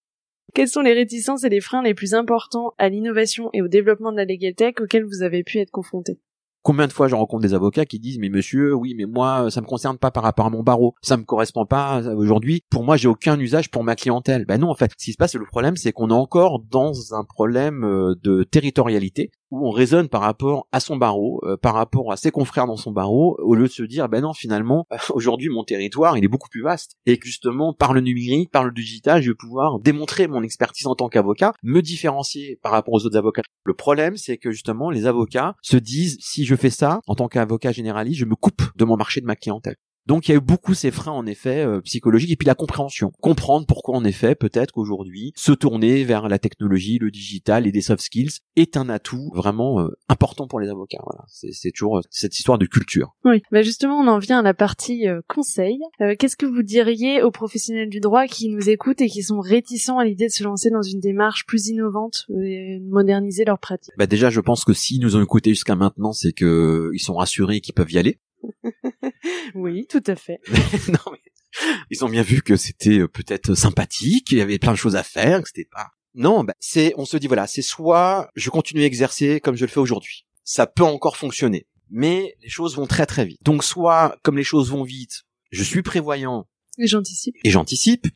[0.53, 4.11] Quelles sont les réticences et les freins les plus importants à l'innovation et au développement
[4.11, 6.19] de la legal tech auxquels vous avez pu être confrontés?
[6.65, 9.61] Combien de fois je rencontre des avocats qui disent mais monsieur oui mais moi ça
[9.61, 10.95] me concerne pas par rapport à mon barreau.
[11.03, 14.45] Ça me correspond pas aujourd'hui pour moi j'ai aucun usage pour ma clientèle.
[14.47, 17.13] Ben non en fait ce qui se passe le problème c'est qu'on est encore dans
[17.13, 21.73] un problème euh, de territorialité où on raisonne par rapport à son barreau, euh, par
[21.73, 24.85] rapport à ses confrères dans son barreau, au lieu de se dire, ben non, finalement,
[25.13, 28.71] aujourd'hui, mon territoire, il est beaucoup plus vaste, et justement, par le numérique, par le
[28.71, 33.05] digital, je vais pouvoir démontrer mon expertise en tant qu'avocat, me différencier par rapport aux
[33.05, 33.43] autres avocats.
[33.63, 37.27] Le problème, c'est que justement, les avocats se disent, si je fais ça, en tant
[37.27, 39.75] qu'avocat généraliste, je me coupe de mon marché de ma clientèle.
[40.07, 42.55] Donc il y a eu beaucoup ces freins en effet euh, psychologiques et puis la
[42.55, 47.71] compréhension, comprendre pourquoi en effet peut-être qu'aujourd'hui se tourner vers la technologie, le digital et
[47.71, 51.01] des soft skills est un atout vraiment euh, important pour les avocats.
[51.05, 53.15] Voilà, c'est toujours euh, cette histoire de culture.
[53.23, 55.79] Oui, bah justement on en vient à la partie conseil.
[56.19, 59.97] Qu'est-ce que vous diriez aux professionnels du droit qui nous écoutent et qui sont réticents
[59.97, 64.07] à l'idée de se lancer dans une démarche plus innovante et moderniser leur pratique Bah
[64.07, 67.61] déjà je pense que s'ils nous ont écoutés jusqu'à maintenant, c'est que ils sont rassurés
[67.61, 68.19] qu'ils peuvent y aller.
[69.55, 70.39] oui, tout à fait.
[70.89, 71.19] non, mais
[71.89, 74.95] ils ont bien vu que c'était euh, peut-être sympathique, qu'il y avait plein de choses
[74.95, 75.87] à faire, que c'était pas.
[76.13, 79.65] Non, bah, c'est, on se dit voilà, c'est soit je continue à exercer comme je
[79.65, 80.25] le fais aujourd'hui.
[80.43, 83.39] Ça peut encore fonctionner, mais les choses vont très très vite.
[83.43, 87.35] Donc soit comme les choses vont vite, je suis prévoyant et j'anticipe.
[87.43, 88.07] Et j'anticipe.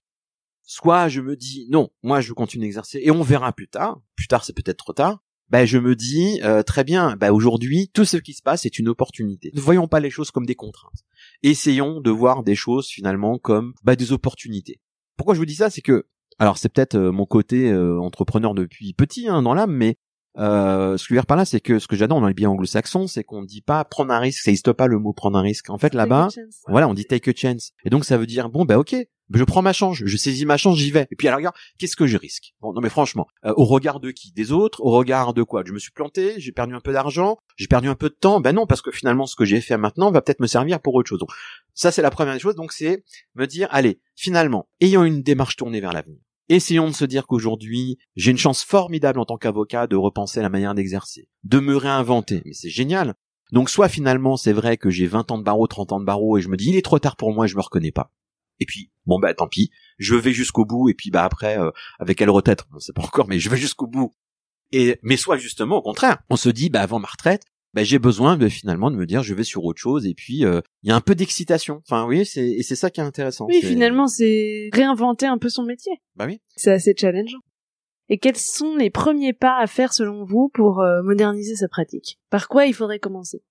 [0.64, 4.02] Soit je me dis non, moi je continue à exercer et on verra plus tard.
[4.16, 7.90] Plus tard, c'est peut-être trop tard ben je me dis euh, très bien, ben aujourd'hui
[7.94, 9.52] tout ce qui se passe est une opportunité.
[9.54, 11.04] Ne voyons pas les choses comme des contraintes.
[11.44, 14.80] Essayons de voir des choses finalement comme bah, des opportunités.
[15.18, 16.06] Pourquoi je vous dis ça, c'est que
[16.38, 19.98] alors c'est peut-être euh, mon côté euh, entrepreneur depuis petit hein, dans l'âme, mais
[20.38, 22.34] euh, ce que je veux dire par là, c'est que ce que j'adore dans les
[22.34, 25.38] biens anglo-saxons, c'est qu'on dit pas prendre un risque, ça n'existe pas le mot prendre
[25.38, 25.70] un risque.
[25.70, 26.30] En fait, là-bas,
[26.68, 27.72] voilà, on dit take a chance.
[27.84, 28.96] Et donc ça veut dire bon, ben ok,
[29.32, 31.08] je prends ma chance, je saisis ma chance, j'y vais.
[31.12, 32.54] Et puis à la regarde, qu'est-ce que je risque?
[32.62, 34.32] Bon, non mais franchement, euh, au regard de qui?
[34.32, 34.82] Des autres?
[34.82, 35.64] Au regard de quoi?
[35.66, 38.40] Je me suis planté, j'ai perdu un peu d'argent, j'ai perdu un peu de temps.
[38.40, 40.96] Ben non, parce que finalement, ce que j'ai fait maintenant va peut-être me servir pour
[40.96, 41.20] autre chose.
[41.20, 41.30] Donc
[41.74, 42.56] ça, c'est la première chose.
[42.56, 43.04] Donc c'est
[43.36, 46.20] me dire, allez, finalement, ayant une démarche tournée vers l'avenir.
[46.50, 50.50] Essayons de se dire qu'aujourd'hui, j'ai une chance formidable en tant qu'avocat de repenser la
[50.50, 52.42] manière d'exercer, de me réinventer.
[52.46, 53.16] Mais c'est génial.
[53.52, 56.38] Donc soit finalement c'est vrai que j'ai 20 ans de barreau, 30 ans de barreau
[56.38, 58.12] et je me dis il est trop tard pour moi je me reconnais pas.
[58.60, 61.72] Et puis bon bah tant pis, je vais jusqu'au bout et puis bah après euh,
[62.00, 64.16] avec quelle retraite, on sait pas encore mais je vais jusqu'au bout.
[64.72, 67.44] Et mais soit justement au contraire, on se dit bah avant ma retraite,
[67.74, 70.46] bah, j'ai besoin de finalement de me dire je vais sur autre chose et puis
[70.46, 71.82] euh, il y a un peu d'excitation.
[71.88, 73.46] Enfin oui, c'est et c'est ça qui est intéressant.
[73.48, 75.94] Oui, finalement c'est réinventer un peu son métier.
[76.16, 76.42] Bah oui.
[76.56, 77.40] C'est assez challengeant.
[78.10, 82.18] Et quels sont les premiers pas à faire selon vous pour euh, moderniser sa pratique?
[82.32, 83.44] Par quoi il faudrait commencer?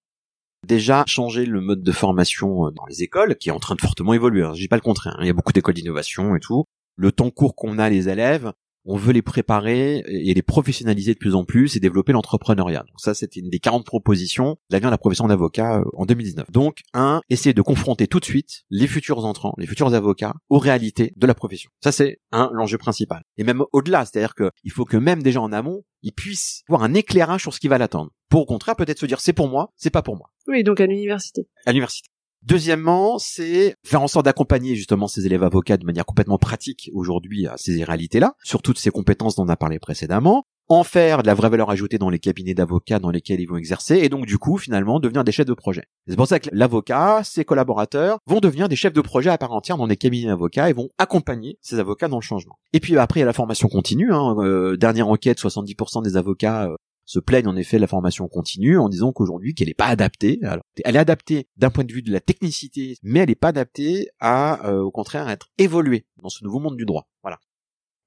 [0.67, 3.81] Déjà, changer le mode de formation euh, dans les écoles, qui est en train de
[3.81, 4.45] fortement évoluer.
[4.55, 5.15] Je dis pas le contraire.
[5.17, 5.23] Hein.
[5.23, 6.65] Il y a beaucoup d'écoles d'innovation et tout.
[6.97, 8.53] Le temps court qu'on a les élèves,
[8.85, 12.81] on veut les préparer et les professionnaliser de plus en plus et développer l'entrepreneuriat.
[12.81, 16.51] Donc ça, c'était une des 40 propositions de la la profession d'avocat euh, en 2019.
[16.51, 20.59] Donc, un, essayer de confronter tout de suite les futurs entrants, les futurs avocats aux
[20.59, 21.71] réalités de la profession.
[21.83, 23.23] Ça, c'est un, l'enjeu principal.
[23.37, 26.95] Et même au-delà, c'est-à-dire qu'il faut que même déjà en amont, ils puissent avoir un
[26.95, 28.13] éclairage sur ce qui va l'attendre.
[28.29, 30.31] Pour au contraire, peut-être se dire c'est pour moi, c'est pas pour moi.
[30.47, 31.49] Oui, donc à l'université.
[31.67, 32.09] À l'université.
[32.43, 37.47] Deuxièmement, c'est faire en sorte d'accompagner justement ces élèves avocats de manière complètement pratique aujourd'hui
[37.47, 41.27] à ces réalités-là, sur toutes ces compétences dont on a parlé précédemment, en faire de
[41.27, 44.27] la vraie valeur ajoutée dans les cabinets d'avocats dans lesquels ils vont exercer, et donc
[44.27, 45.85] du coup finalement devenir des chefs de projet.
[46.07, 49.53] C'est pour ça que l'avocat, ses collaborateurs vont devenir des chefs de projet à part
[49.53, 52.59] entière dans les cabinets d'avocats et vont accompagner ces avocats dans le changement.
[52.73, 54.13] Et puis après il y a la formation continue.
[54.13, 56.77] Hein, euh, dernière enquête, 70% des avocats euh,
[57.09, 60.39] se plaignent en effet de la formation continue en disant qu'aujourd'hui qu'elle n'est pas adaptée.
[60.43, 63.49] Alors, elle est adaptée d'un point de vue de la technicité, mais elle n'est pas
[63.49, 67.09] adaptée à, euh, au contraire, être évoluée dans ce nouveau monde du droit.
[67.23, 67.39] Voilà.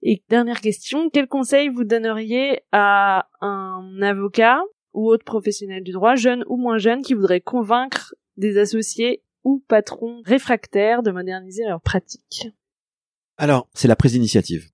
[0.04, 4.62] Et dernière question, quel conseil vous donneriez à un avocat
[4.94, 9.64] ou autre professionnel du droit, jeune ou moins jeune, qui voudrait convaincre des associés ou
[9.68, 12.50] patrons réfractaires de moderniser leurs pratiques?
[13.38, 14.70] Alors, c'est la prise d'initiative.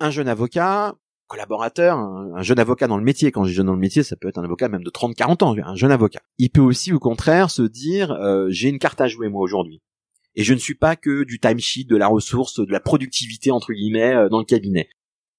[0.00, 0.96] Un jeune avocat
[1.30, 3.30] collaborateur, un, jeune avocat dans le métier.
[3.30, 5.44] Quand je dis jeune dans le métier, ça peut être un avocat même de 30-40
[5.44, 6.20] ans, un jeune avocat.
[6.36, 9.80] Il peut aussi, au contraire, se dire euh, j'ai une carte à jouer moi aujourd'hui.
[10.34, 13.72] Et je ne suis pas que du timesheet, de la ressource, de la productivité entre
[13.72, 14.88] guillemets euh, dans le cabinet.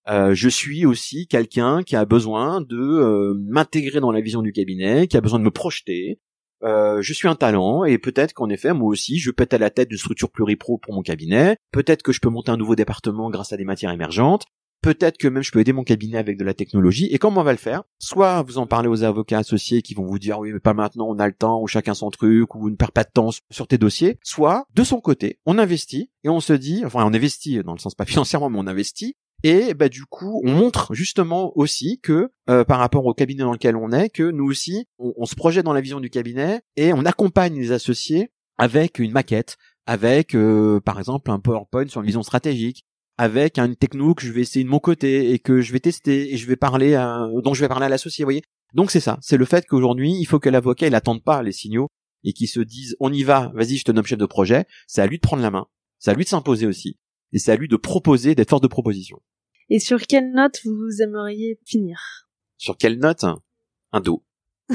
[0.07, 5.07] Euh, je suis aussi quelqu'un qui a besoin de m'intégrer dans la vision du cabinet,
[5.07, 6.19] qui a besoin de me projeter.
[6.63, 9.69] je suis un talent et peut-être qu'en effet moi aussi je peux être à la
[9.69, 11.57] tête d'une structure pluripro pour mon cabinet.
[11.71, 14.45] Peut-être que je peux monter un nouveau département grâce à des matières émergentes.
[14.81, 17.07] Peut-être que même je peux aider mon cabinet avec de la technologie.
[17.11, 20.05] Et comment on va le faire Soit vous en parlez aux avocats associés qui vont
[20.05, 22.69] vous dire oui mais pas maintenant, on a le temps, ou chacun son truc, ou
[22.69, 24.17] ne perd pas de temps sur tes dossiers.
[24.23, 27.79] Soit de son côté, on investit et on se dit, enfin on investit dans le
[27.79, 32.31] sens pas financièrement, mais on investit et bah du coup, on montre justement aussi que
[32.49, 35.65] euh, par rapport au cabinet dans lequel on est, que nous aussi, on, se projette
[35.65, 39.57] dans la vision du cabinet et on accompagne les associés avec une maquette,
[39.87, 42.85] avec euh, par exemple un PowerPoint sur une vision stratégique,
[43.21, 46.33] avec une techno que je vais essayer de mon côté et que je vais tester
[46.33, 48.41] et je vais parler à, dont je vais parler à l'associé, vous voyez.
[48.73, 51.51] Donc c'est ça, c'est le fait qu'aujourd'hui, il faut que l'avocat il attende pas les
[51.51, 51.87] signaux
[52.23, 55.03] et qu'il se dise on y va, vas-y, je te nomme chef de projet, c'est
[55.03, 55.67] à lui de prendre la main,
[55.99, 56.97] c'est à lui de s'imposer aussi
[57.31, 59.21] et c'est à lui de proposer, d'être force de proposition.
[59.69, 62.27] Et sur quelle note vous aimeriez finir?
[62.57, 63.23] Sur quelle note?
[63.91, 64.25] Un dos.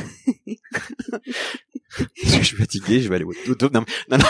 [2.47, 3.69] je suis fatigué, je vais aller au dodo.
[3.73, 4.25] Non, non, non,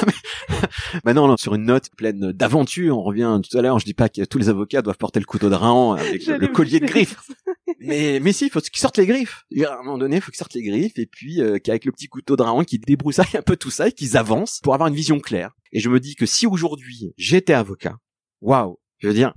[1.05, 1.13] mais...
[1.15, 4.25] non, sur une note pleine d'aventure, on revient tout à l'heure, je dis pas que
[4.25, 7.17] tous les avocats doivent porter le couteau de Rahan avec le, collier de griffes.
[7.81, 9.45] mais, mais si, il faut qu'ils sortent les griffes.
[9.65, 11.93] À un moment donné, il faut qu'ils sortent les griffes et puis euh, qu'avec le
[11.93, 14.89] petit couteau de Rahan qui débroussaille un peu tout ça et qu'ils avancent pour avoir
[14.89, 15.53] une vision claire.
[15.73, 17.97] Et je me dis que si aujourd'hui j'étais avocat,
[18.41, 19.35] waouh, je veux dire,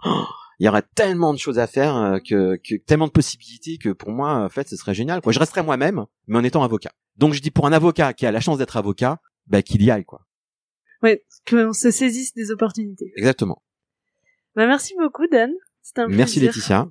[0.59, 3.89] il y aurait tellement de choses à faire euh, que, que, tellement de possibilités que
[3.89, 6.91] pour moi en fait ce serait génial quoi je resterais moi-même mais en étant avocat
[7.17, 9.91] donc je dis pour un avocat qui a la chance d'être avocat bah qu'il y
[9.91, 10.27] aille quoi
[11.03, 13.61] ouais qu'on se saisisse des opportunités exactement
[14.55, 15.51] bah merci beaucoup Dan
[15.81, 16.17] c'était un plaisir.
[16.17, 16.89] merci Laetitia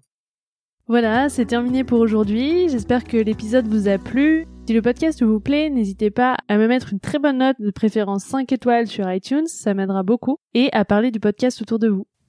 [0.90, 2.70] voilà, c'est terminé pour aujourd'hui.
[2.70, 4.46] J'espère que l'épisode vous a plu.
[4.66, 7.70] Si le podcast vous plaît, n'hésitez pas à me mettre une très bonne note, de
[7.70, 11.88] préférence 5 étoiles sur iTunes, ça m'aidera beaucoup, et à parler du podcast autour de
[11.88, 12.06] vous.